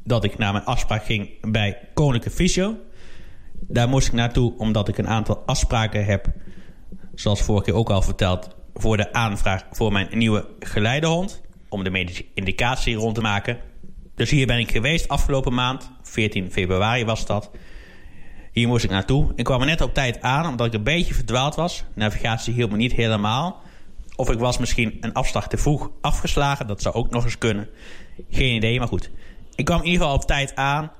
dat 0.03 0.23
ik 0.23 0.37
naar 0.37 0.51
mijn 0.51 0.65
afspraak 0.65 1.05
ging 1.05 1.29
bij 1.51 1.77
Koninklijke 1.93 2.37
Fysio. 2.37 2.77
Daar 3.53 3.89
moest 3.89 4.07
ik 4.07 4.13
naartoe 4.13 4.57
omdat 4.57 4.87
ik 4.87 4.97
een 4.97 5.07
aantal 5.07 5.43
afspraken 5.45 6.05
heb, 6.05 6.27
zoals 7.15 7.41
vorige 7.41 7.65
keer 7.65 7.73
ook 7.73 7.89
al 7.89 8.01
verteld, 8.01 8.55
voor 8.73 8.97
de 8.97 9.13
aanvraag 9.13 9.65
voor 9.71 9.91
mijn 9.91 10.07
nieuwe 10.11 10.47
geleidehond. 10.59 11.41
Om 11.69 11.83
de 11.83 11.89
medische 11.89 12.25
indicatie 12.33 12.95
rond 12.95 13.15
te 13.15 13.21
maken. 13.21 13.57
Dus 14.19 14.29
hier 14.29 14.47
ben 14.47 14.57
ik 14.57 14.71
geweest 14.71 15.07
afgelopen 15.07 15.53
maand. 15.53 15.91
14 16.01 16.51
februari 16.51 17.05
was 17.05 17.25
dat. 17.25 17.49
Hier 18.51 18.67
moest 18.67 18.83
ik 18.83 18.89
naartoe. 18.89 19.31
Ik 19.35 19.43
kwam 19.43 19.59
er 19.59 19.65
net 19.65 19.81
op 19.81 19.93
tijd 19.93 20.21
aan, 20.21 20.47
omdat 20.47 20.67
ik 20.67 20.73
een 20.73 20.83
beetje 20.83 21.13
verdwaald 21.13 21.55
was. 21.55 21.83
Navigatie 21.95 22.53
hielp 22.53 22.71
me 22.71 22.77
niet 22.77 22.93
helemaal. 22.93 23.61
Of 24.15 24.29
ik 24.29 24.39
was 24.39 24.57
misschien 24.57 24.97
een 25.01 25.13
afslag 25.13 25.47
te 25.47 25.57
vroeg 25.57 25.91
afgeslagen. 26.01 26.67
Dat 26.67 26.81
zou 26.81 26.95
ook 26.95 27.09
nog 27.09 27.23
eens 27.23 27.37
kunnen. 27.37 27.67
Geen 28.29 28.55
idee, 28.55 28.79
maar 28.79 28.87
goed. 28.87 29.09
Ik 29.55 29.65
kwam 29.65 29.79
in 29.79 29.85
ieder 29.85 30.01
geval 30.01 30.15
op 30.15 30.25
tijd 30.25 30.55
aan. 30.55 30.91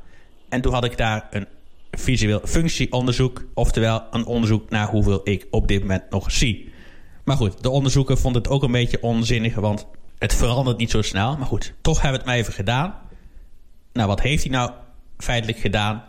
En 0.50 0.62
toen 0.62 0.74
had 0.74 0.86
ik 0.86 0.98
daar 0.98 1.28
een 1.32 1.48
visueel 1.92 2.42
functieonderzoek. 2.44 3.46
Oftewel 3.54 4.04
een 4.12 4.26
onderzoek 4.26 4.70
naar 4.70 4.90
hoeveel 4.90 5.22
ik 5.24 5.48
op 5.52 5.68
dit 5.68 5.82
moment 5.82 6.10
nog 6.10 6.32
zie. 6.32 6.74
Maar 7.24 7.38
goed, 7.38 7.64
de 7.64 7.70
onderzoeker 7.70 8.18
vond 8.18 8.36
het 8.36 8.48
ook 8.48 8.64
een 8.64 8.72
beetje 8.72 9.02
onzinnig. 9.02 9.56
Want 9.56 9.88
het 10.18 10.36
verandert 10.36 10.78
niet 10.78 10.92
zo 10.92 11.02
snel. 11.02 11.38
Maar 11.38 11.48
goed, 11.48 11.74
toch 11.82 12.02
hebben 12.02 12.12
we 12.12 12.18
het 12.18 12.26
maar 12.26 12.36
even 12.36 12.54
gedaan. 12.54 13.08
Nou, 14.00 14.12
wat 14.12 14.22
heeft 14.22 14.44
hij 14.44 14.52
nou 14.52 14.72
feitelijk 15.18 15.58
gedaan? 15.58 16.04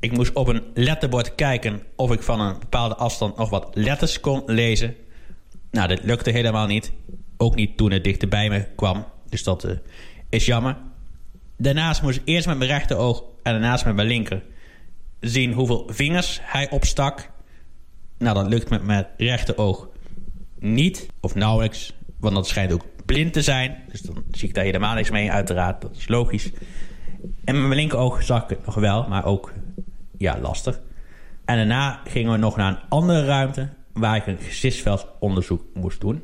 Ik 0.00 0.12
moest 0.12 0.32
op 0.32 0.48
een 0.48 0.62
letterbord 0.74 1.34
kijken 1.34 1.82
of 1.96 2.12
ik 2.12 2.22
van 2.22 2.40
een 2.40 2.58
bepaalde 2.58 2.94
afstand 2.94 3.36
nog 3.36 3.50
wat 3.50 3.68
letters 3.72 4.20
kon 4.20 4.42
lezen. 4.46 4.94
Nou, 5.70 5.88
dit 5.88 6.04
lukte 6.04 6.30
helemaal 6.30 6.66
niet. 6.66 6.92
Ook 7.36 7.54
niet 7.54 7.76
toen 7.76 7.90
het 7.90 8.04
dichterbij 8.04 8.48
me 8.48 8.66
kwam. 8.76 9.06
Dus 9.28 9.42
dat 9.42 9.64
uh, 9.64 9.72
is 10.28 10.46
jammer. 10.46 10.76
Daarnaast 11.56 12.02
moest 12.02 12.16
ik 12.16 12.22
eerst 12.24 12.46
met 12.46 12.58
mijn 12.58 12.70
rechteroog 12.70 13.24
en 13.42 13.52
daarnaast 13.52 13.84
met 13.84 13.94
mijn 13.94 14.08
linker 14.08 14.42
zien 15.20 15.52
hoeveel 15.52 15.84
vingers 15.88 16.38
hij 16.42 16.70
opstak. 16.70 17.30
Nou, 18.18 18.34
dat 18.34 18.48
lukt 18.48 18.70
met 18.70 18.82
mijn 18.82 19.06
rechteroog 19.16 19.88
niet, 20.58 21.06
of 21.20 21.34
nauwelijks, 21.34 21.92
want 22.18 22.34
dat 22.34 22.48
schijnt 22.48 22.72
ook 22.72 22.84
blind 23.06 23.32
te 23.32 23.42
zijn. 23.42 23.82
Dus 23.90 24.00
dan 24.00 24.24
zie 24.30 24.48
ik 24.48 24.54
daar 24.54 24.64
helemaal 24.64 24.94
niks 24.94 25.10
mee, 25.10 25.30
uiteraard. 25.30 25.82
Dat 25.82 25.96
is 25.96 26.08
logisch. 26.08 26.50
En 27.44 27.54
met 27.54 27.66
mijn 27.66 27.80
linkeroog 27.80 28.22
zag 28.22 28.42
ik 28.42 28.48
het 28.48 28.66
nog 28.66 28.74
wel, 28.74 29.08
maar 29.08 29.24
ook 29.24 29.52
ja, 30.18 30.38
lastig. 30.40 30.80
En 31.44 31.56
daarna 31.56 32.00
gingen 32.04 32.32
we 32.32 32.38
nog 32.38 32.56
naar 32.56 32.70
een 32.70 32.88
andere 32.88 33.24
ruimte 33.24 33.68
waar 33.92 34.16
ik 34.16 34.26
een 34.26 34.38
gezichtsveldonderzoek 34.38 35.62
moest 35.74 36.00
doen. 36.00 36.22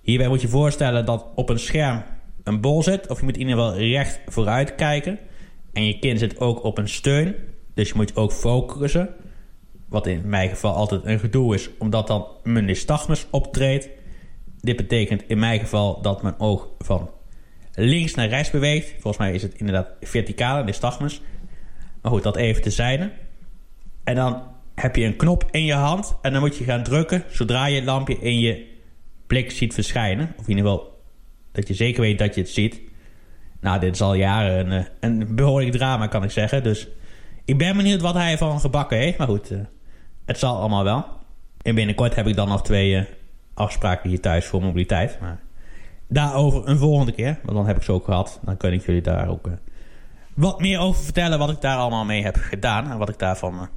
Hierbij 0.00 0.28
moet 0.28 0.40
je 0.40 0.48
voorstellen 0.48 1.04
dat 1.04 1.26
op 1.34 1.48
een 1.48 1.58
scherm 1.58 2.02
een 2.42 2.60
bol 2.60 2.82
zit, 2.82 3.08
of 3.08 3.18
je 3.18 3.24
moet 3.24 3.34
in 3.36 3.40
ieder 3.40 3.54
geval 3.54 3.78
recht 3.78 4.20
vooruit 4.26 4.74
kijken. 4.74 5.18
En 5.72 5.86
je 5.86 5.98
kin 5.98 6.18
zit 6.18 6.40
ook 6.40 6.64
op 6.64 6.78
een 6.78 6.88
steun, 6.88 7.34
dus 7.74 7.88
je 7.88 7.94
moet 7.96 8.16
ook 8.16 8.32
focussen. 8.32 9.08
Wat 9.88 10.06
in 10.06 10.22
mijn 10.24 10.48
geval 10.48 10.74
altijd 10.74 11.04
een 11.04 11.18
gedoe 11.18 11.54
is, 11.54 11.70
omdat 11.78 12.06
dan 12.06 12.26
mijn 12.42 12.64
nystagmus 12.64 13.26
optreedt. 13.30 13.88
Dit 14.64 14.76
betekent 14.76 15.22
in 15.26 15.38
mijn 15.38 15.60
geval 15.60 16.02
dat 16.02 16.22
mijn 16.22 16.38
oog 16.38 16.68
van 16.78 17.10
links 17.74 18.14
naar 18.14 18.28
rechts 18.28 18.50
beweegt. 18.50 18.90
Volgens 18.90 19.16
mij 19.16 19.32
is 19.32 19.42
het 19.42 19.54
inderdaad 19.54 19.88
verticaal 20.00 20.58
in 20.60 20.66
de 20.66 20.72
stagmus. 20.72 21.20
Maar 22.02 22.12
goed, 22.12 22.22
dat 22.22 22.36
even 22.36 22.72
zijde. 22.72 23.10
En 24.04 24.14
dan 24.14 24.42
heb 24.74 24.96
je 24.96 25.04
een 25.04 25.16
knop 25.16 25.48
in 25.50 25.64
je 25.64 25.74
hand 25.74 26.16
en 26.22 26.32
dan 26.32 26.40
moet 26.40 26.56
je 26.56 26.64
gaan 26.64 26.82
drukken 26.82 27.24
zodra 27.28 27.66
je 27.66 27.74
het 27.74 27.84
lampje 27.84 28.18
in 28.18 28.40
je 28.40 28.66
blik 29.26 29.50
ziet 29.50 29.74
verschijnen. 29.74 30.34
Of 30.36 30.48
in 30.48 30.56
ieder 30.56 30.70
geval 30.70 31.02
dat 31.52 31.68
je 31.68 31.74
zeker 31.74 32.00
weet 32.00 32.18
dat 32.18 32.34
je 32.34 32.40
het 32.40 32.50
ziet. 32.50 32.80
Nou, 33.60 33.80
dit 33.80 33.94
is 33.94 34.00
al 34.00 34.14
jaren 34.14 34.70
een, 34.70 34.86
een 35.00 35.34
behoorlijk 35.34 35.72
drama, 35.72 36.06
kan 36.06 36.24
ik 36.24 36.30
zeggen. 36.30 36.62
Dus 36.62 36.88
ik 37.44 37.58
ben 37.58 37.76
benieuwd 37.76 38.00
wat 38.00 38.14
hij 38.14 38.38
van 38.38 38.60
gebakken 38.60 38.98
heeft. 38.98 39.18
Maar 39.18 39.26
goed, 39.26 39.50
eh, 39.50 39.58
het 40.24 40.38
zal 40.38 40.56
allemaal 40.56 40.84
wel. 40.84 41.04
En 41.62 41.74
binnenkort 41.74 42.14
heb 42.14 42.26
ik 42.26 42.36
dan 42.36 42.48
nog 42.48 42.62
twee 42.62 42.96
eh, 42.96 43.04
afspraken 43.54 44.08
hier 44.08 44.20
thuis 44.20 44.46
voor 44.46 44.62
mobiliteit. 44.62 45.18
Maar 45.20 45.40
daarover 46.08 46.68
een 46.68 46.78
volgende 46.78 47.12
keer. 47.12 47.38
Want 47.42 47.56
dan 47.56 47.66
heb 47.66 47.76
ik 47.76 47.82
ze 47.82 47.92
ook 47.92 48.04
gehad. 48.04 48.40
Dan 48.42 48.56
kan 48.56 48.72
ik 48.72 48.86
jullie 48.86 49.02
daar 49.02 49.28
ook 49.28 49.48
wat 50.34 50.60
meer 50.60 50.78
over 50.78 51.04
vertellen. 51.04 51.38
Wat 51.38 51.50
ik 51.50 51.60
daar 51.60 51.76
allemaal 51.76 52.04
mee 52.04 52.22
heb 52.22 52.36
gedaan. 52.36 52.90
En 52.90 52.98
wat 52.98 53.08
ik 53.08 53.18
daarvan 53.18 53.68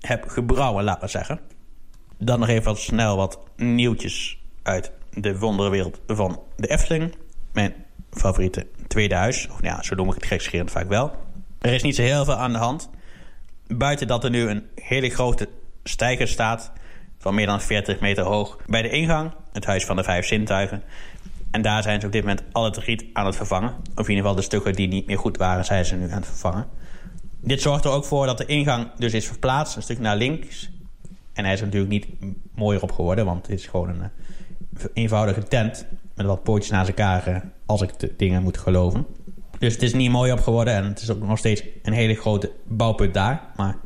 heb 0.00 0.28
gebrouwen, 0.28 0.84
laten 0.84 1.02
we 1.02 1.08
zeggen. 1.08 1.40
Dan 2.18 2.38
nog 2.38 2.48
even 2.48 2.64
wat 2.64 2.78
snel 2.78 3.16
wat 3.16 3.38
nieuwtjes 3.56 4.42
uit 4.62 4.92
de 5.14 5.38
wonderwereld 5.38 6.00
van 6.06 6.40
de 6.56 6.66
Efteling. 6.66 7.14
Mijn 7.52 7.74
favoriete 8.10 8.66
tweede 8.86 9.14
huis. 9.14 9.48
Of 9.48 9.62
ja, 9.62 9.82
zo 9.82 9.94
noem 9.94 10.08
ik 10.08 10.14
het 10.14 10.26
gekscherend 10.26 10.70
vaak 10.70 10.88
wel. 10.88 11.12
Er 11.58 11.72
is 11.72 11.82
niet 11.82 11.96
zo 11.96 12.02
heel 12.02 12.24
veel 12.24 12.34
aan 12.34 12.52
de 12.52 12.58
hand. 12.58 12.90
Buiten 13.66 14.06
dat 14.06 14.24
er 14.24 14.30
nu 14.30 14.48
een 14.48 14.66
hele 14.74 15.10
grote 15.10 15.48
stijger 15.84 16.28
staat... 16.28 16.72
van 17.22 17.34
meer 17.34 17.46
dan 17.46 17.60
40 17.60 18.00
meter 18.00 18.24
hoog 18.24 18.58
bij 18.66 18.82
de 18.82 18.90
ingang. 18.90 19.30
Het 19.52 19.64
Huis 19.64 19.84
van 19.84 19.96
de 19.96 20.02
Vijf 20.02 20.26
Zintuigen. 20.26 20.82
En 21.50 21.62
daar 21.62 21.82
zijn 21.82 22.00
ze 22.00 22.06
op 22.06 22.12
dit 22.12 22.20
moment 22.20 22.42
al 22.52 22.64
het 22.64 22.76
riet 22.76 23.04
aan 23.12 23.26
het 23.26 23.36
vervangen. 23.36 23.74
Of 23.94 24.04
in 24.04 24.08
ieder 24.08 24.16
geval 24.16 24.34
de 24.34 24.42
stukken 24.42 24.72
die 24.72 24.88
niet 24.88 25.06
meer 25.06 25.18
goed 25.18 25.36
waren... 25.36 25.64
zijn 25.64 25.84
ze 25.84 25.94
nu 25.94 26.10
aan 26.10 26.16
het 26.16 26.26
vervangen. 26.26 26.66
Dit 27.40 27.60
zorgt 27.60 27.84
er 27.84 27.90
ook 27.90 28.04
voor 28.04 28.26
dat 28.26 28.38
de 28.38 28.46
ingang 28.46 28.90
dus 28.98 29.12
is 29.12 29.26
verplaatst. 29.26 29.76
Een 29.76 29.82
stuk 29.82 29.98
naar 29.98 30.16
links. 30.16 30.70
En 31.32 31.44
hij 31.44 31.52
is 31.52 31.60
er 31.60 31.66
natuurlijk 31.66 31.92
niet 31.92 32.06
mooier 32.54 32.82
op 32.82 32.92
geworden... 32.92 33.24
want 33.24 33.46
het 33.46 33.58
is 33.58 33.66
gewoon 33.66 33.88
een 33.88 34.02
eh, 34.02 34.84
eenvoudige 34.92 35.42
tent... 35.42 35.86
met 36.14 36.26
wat 36.26 36.42
pootjes 36.42 36.70
naast 36.70 36.88
elkaar... 36.88 37.26
Eh, 37.26 37.36
als 37.66 37.82
ik 37.82 37.98
de 37.98 38.14
dingen 38.16 38.42
moet 38.42 38.58
geloven. 38.58 39.06
Dus 39.58 39.72
het 39.72 39.82
is 39.82 39.94
niet 39.94 40.10
mooi 40.10 40.32
op 40.32 40.40
geworden 40.40 40.74
en 40.74 40.84
het 40.84 41.00
is 41.00 41.10
ook 41.10 41.22
nog 41.22 41.38
steeds 41.38 41.62
een 41.82 41.92
hele 41.92 42.14
grote 42.14 42.52
bouwput 42.64 43.14
daar. 43.14 43.42
Maar 43.56 43.76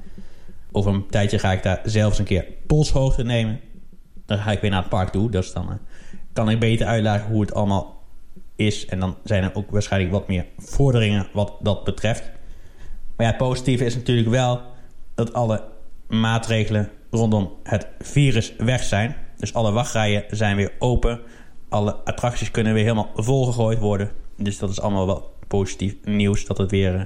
over 0.76 0.94
een 0.94 1.06
tijdje 1.06 1.38
ga 1.38 1.52
ik 1.52 1.62
daar 1.62 1.80
zelfs 1.84 2.18
een 2.18 2.24
keer 2.24 2.46
polshoogte 2.66 3.22
nemen. 3.22 3.60
Dan 4.26 4.38
ga 4.38 4.50
ik 4.50 4.60
weer 4.60 4.70
naar 4.70 4.80
het 4.80 4.88
park 4.88 5.08
toe. 5.08 5.30
Dus 5.30 5.52
dan 5.52 5.68
uh, 5.68 5.74
kan 6.32 6.50
ik 6.50 6.60
beter 6.60 6.86
uitleggen 6.86 7.30
hoe 7.30 7.40
het 7.40 7.54
allemaal 7.54 8.02
is. 8.56 8.86
En 8.86 9.00
dan 9.00 9.16
zijn 9.24 9.42
er 9.42 9.54
ook 9.54 9.70
waarschijnlijk 9.70 10.12
wat 10.12 10.28
meer 10.28 10.46
vorderingen 10.58 11.26
wat 11.32 11.52
dat 11.60 11.84
betreft. 11.84 12.22
Maar 13.16 13.26
ja, 13.26 13.32
het 13.32 13.36
positieve 13.36 13.84
is 13.84 13.94
natuurlijk 13.94 14.28
wel 14.28 14.60
dat 15.14 15.32
alle 15.32 15.64
maatregelen 16.08 16.90
rondom 17.10 17.52
het 17.62 17.86
virus 17.98 18.54
weg 18.58 18.82
zijn. 18.82 19.16
Dus 19.36 19.54
alle 19.54 19.72
wachtrijen 19.72 20.24
zijn 20.30 20.56
weer 20.56 20.72
open. 20.78 21.20
Alle 21.68 21.94
attracties 21.94 22.50
kunnen 22.50 22.74
weer 22.74 22.82
helemaal 22.82 23.10
volgegooid 23.14 23.78
worden. 23.78 24.10
Dus 24.36 24.58
dat 24.58 24.70
is 24.70 24.80
allemaal 24.80 25.06
wel 25.06 25.34
positief 25.48 25.94
nieuws 26.04 26.44
dat 26.44 26.58
het 26.58 26.70
weer 26.70 26.94
uh, 26.94 27.02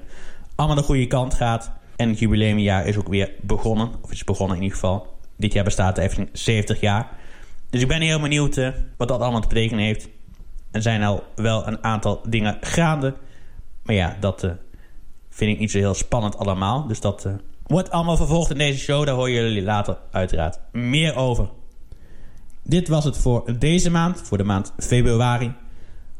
allemaal 0.55 0.77
de 0.77 0.83
goede 0.83 1.07
kant 1.07 1.35
gaat. 1.35 1.79
En 2.01 2.09
het 2.09 2.19
jubileumjaar 2.19 2.87
is 2.87 2.97
ook 2.97 3.09
weer 3.09 3.33
begonnen. 3.41 3.91
Of 4.01 4.13
is 4.13 4.25
begonnen 4.25 4.57
in 4.57 4.63
ieder 4.63 4.79
geval. 4.79 5.07
Dit 5.37 5.53
jaar 5.53 5.65
bestaat 5.65 5.97
de 5.97 6.03
Efteling 6.03 6.29
70 6.33 6.81
jaar. 6.81 7.09
Dus 7.71 7.83
ik 7.83 7.89
ben 7.89 8.01
heel 8.01 8.21
benieuwd 8.21 8.57
uh, 8.57 8.69
wat 8.97 9.09
dat 9.09 9.21
allemaal 9.21 9.41
te 9.41 9.49
betekenen 9.49 9.85
heeft. 9.85 10.09
Er 10.71 10.83
zijn 10.83 11.03
al 11.03 11.25
wel 11.35 11.67
een 11.67 11.85
aantal 11.85 12.21
dingen 12.29 12.59
gaande. 12.61 13.15
Maar 13.83 13.95
ja, 13.95 14.17
dat 14.21 14.45
uh, 14.45 14.51
vind 15.29 15.53
ik 15.53 15.59
niet 15.59 15.71
zo 15.71 15.79
heel 15.79 15.95
spannend 15.95 16.39
allemaal. 16.39 16.87
Dus 16.87 17.01
dat 17.01 17.29
wordt 17.67 17.91
allemaal 17.91 18.17
vervolgd 18.17 18.51
in 18.51 18.59
deze 18.59 18.79
show. 18.79 19.07
Daar 19.07 19.15
horen 19.15 19.33
jullie 19.33 19.63
later 19.63 19.99
uiteraard 20.11 20.59
meer 20.73 21.17
over. 21.17 21.49
Dit 22.63 22.89
was 22.89 23.05
het 23.05 23.19
voor 23.19 23.59
deze 23.59 23.91
maand, 23.91 24.21
voor 24.21 24.39
de 24.39 24.45
maand 24.45 24.73
februari. 24.79 25.53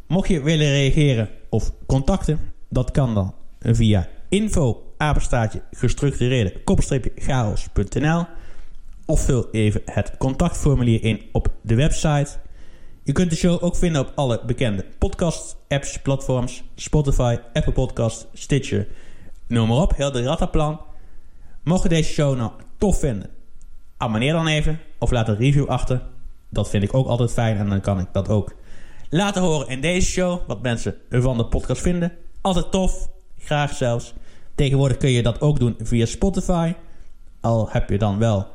Mocht 0.07 0.29
je 0.29 0.43
willen 0.43 0.71
reageren 0.71 1.29
of 1.49 1.73
contacten, 1.87 2.41
dat 2.69 2.91
kan 2.91 3.15
dan 3.15 3.35
via 3.61 4.09
info 4.29 4.90
apenstaatje 5.01 5.63
gestructureerde 5.71 6.61
chaos.nl 7.17 8.27
of 9.07 9.21
vul 9.21 9.49
even 9.53 9.83
het 9.85 10.17
contactformulier 10.19 11.05
in 11.05 11.23
op 11.33 11.49
de 11.63 11.75
website. 11.75 12.29
Je 13.03 13.13
kunt 13.13 13.31
de 13.31 13.37
show 13.37 13.65
ook 13.65 13.77
vinden 13.77 14.01
op 14.01 14.13
alle 14.15 14.41
bekende 14.47 14.85
podcast-apps, 14.99 15.99
platforms, 15.99 16.63
Spotify, 16.75 17.39
Apple 17.53 17.73
Podcast, 17.73 18.27
Stitcher, 18.33 18.87
noem 19.47 19.69
maar 19.69 19.77
op, 19.77 19.97
heel 19.97 20.13
de 20.13 20.23
rattenplan. 20.23 20.81
Mocht 21.65 21.83
je 21.83 21.89
deze 21.89 22.13
show 22.13 22.37
nou 22.37 22.51
tof 22.79 22.99
vinden, 22.99 23.31
abonneer 23.97 24.33
dan 24.33 24.47
even 24.47 24.81
of 24.99 25.11
laat 25.11 25.29
een 25.29 25.37
review 25.37 25.69
achter. 25.69 26.03
Dat 26.51 26.71
vind 26.71 26.83
ik 26.83 26.95
ook 26.95 27.07
altijd 27.07 27.33
fijn 27.33 27.57
en 27.57 27.69
dan 27.69 27.81
kan 27.81 28.01
ik 28.01 28.07
dat 28.13 28.29
ook 28.29 28.55
laten 29.09 29.43
horen 29.43 29.69
in 29.69 29.81
deze 29.81 30.11
show. 30.11 30.41
Wat 30.47 30.63
mensen 30.63 30.95
van 31.11 31.37
de 31.37 31.47
podcast 31.47 31.83
vinden. 31.83 32.13
Altijd 32.41 32.71
tof. 32.71 33.09
Graag 33.39 33.75
zelfs. 33.75 34.15
Tegenwoordig 34.61 34.97
kun 34.97 35.11
je 35.11 35.23
dat 35.23 35.41
ook 35.41 35.59
doen 35.59 35.77
via 35.83 36.07
Spotify. 36.07 36.73
Al 37.41 37.71
heb 37.71 37.91
je 37.91 37.99
dan 37.99 38.19
wel 38.19 38.47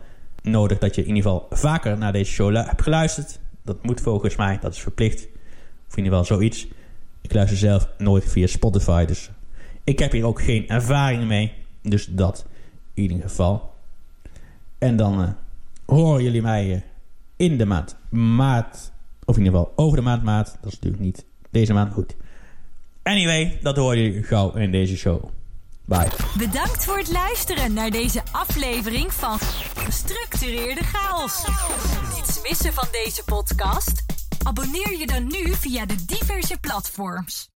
nodig 0.42 0.78
dat 0.78 0.96
je 0.96 1.02
in 1.02 1.16
ieder 1.16 1.24
geval 1.24 1.48
vaker 1.50 1.98
naar 1.98 2.12
deze 2.12 2.32
show 2.32 2.56
hebt 2.56 2.82
geluisterd. 2.82 3.40
Dat 3.62 3.84
moet 3.84 4.02
volgens 4.02 4.36
mij, 4.36 4.58
dat 4.62 4.74
is 4.74 4.82
verplicht. 4.82 5.28
Of 5.88 5.98
in 5.98 6.04
ieder 6.04 6.20
geval 6.20 6.38
zoiets. 6.38 6.68
Ik 7.22 7.34
luister 7.34 7.58
zelf 7.58 7.90
nooit 7.98 8.26
via 8.26 8.48
Spotify, 8.48 9.06
dus 9.06 9.30
ik 9.84 10.00
heb 10.00 10.12
hier 10.12 10.26
ook 10.26 10.42
geen 10.42 10.68
ervaring 10.68 11.24
mee. 11.24 11.54
Dus 11.82 12.06
dat 12.06 12.46
in 12.94 13.04
ieder 13.04 13.22
geval. 13.22 13.74
En 14.78 14.96
dan 14.96 15.22
uh, 15.22 15.30
horen 15.86 16.24
jullie 16.24 16.42
mij 16.42 16.70
uh, 16.76 16.82
in 17.36 17.58
de 17.58 17.66
maand 17.66 17.98
maart 18.10 18.92
of 19.26 19.38
in 19.38 19.44
ieder 19.44 19.60
geval 19.60 19.74
over 19.76 19.98
de 19.98 20.04
maand 20.04 20.24
maat. 20.24 20.58
Dat 20.62 20.72
is 20.72 20.80
natuurlijk 20.80 21.04
niet 21.04 21.26
deze 21.50 21.74
maand 21.74 21.94
goed. 21.94 22.16
Anyway, 23.04 23.58
dat 23.62 23.76
hoor 23.76 23.96
je 23.96 24.24
gauw 24.24 24.54
in 24.54 24.72
deze 24.72 24.98
show. 24.98 25.30
Bye. 25.86 26.10
Bedankt 26.38 26.86
voor 26.86 26.98
het 26.98 27.12
luisteren 27.12 27.74
naar 27.74 27.90
deze 27.90 28.24
aflevering 28.32 29.14
van 29.14 29.40
Gestructureerde 29.76 30.84
Chaos. 30.84 31.44
Niets 32.16 32.42
missen 32.42 32.74
van 32.74 32.88
deze 32.92 33.24
podcast? 33.24 34.04
Abonneer 34.44 34.98
je 34.98 35.08
dan 35.08 35.28
nu 35.28 35.54
via 35.54 35.86
de 35.86 36.06
diverse 36.06 36.58
platforms. 36.58 37.50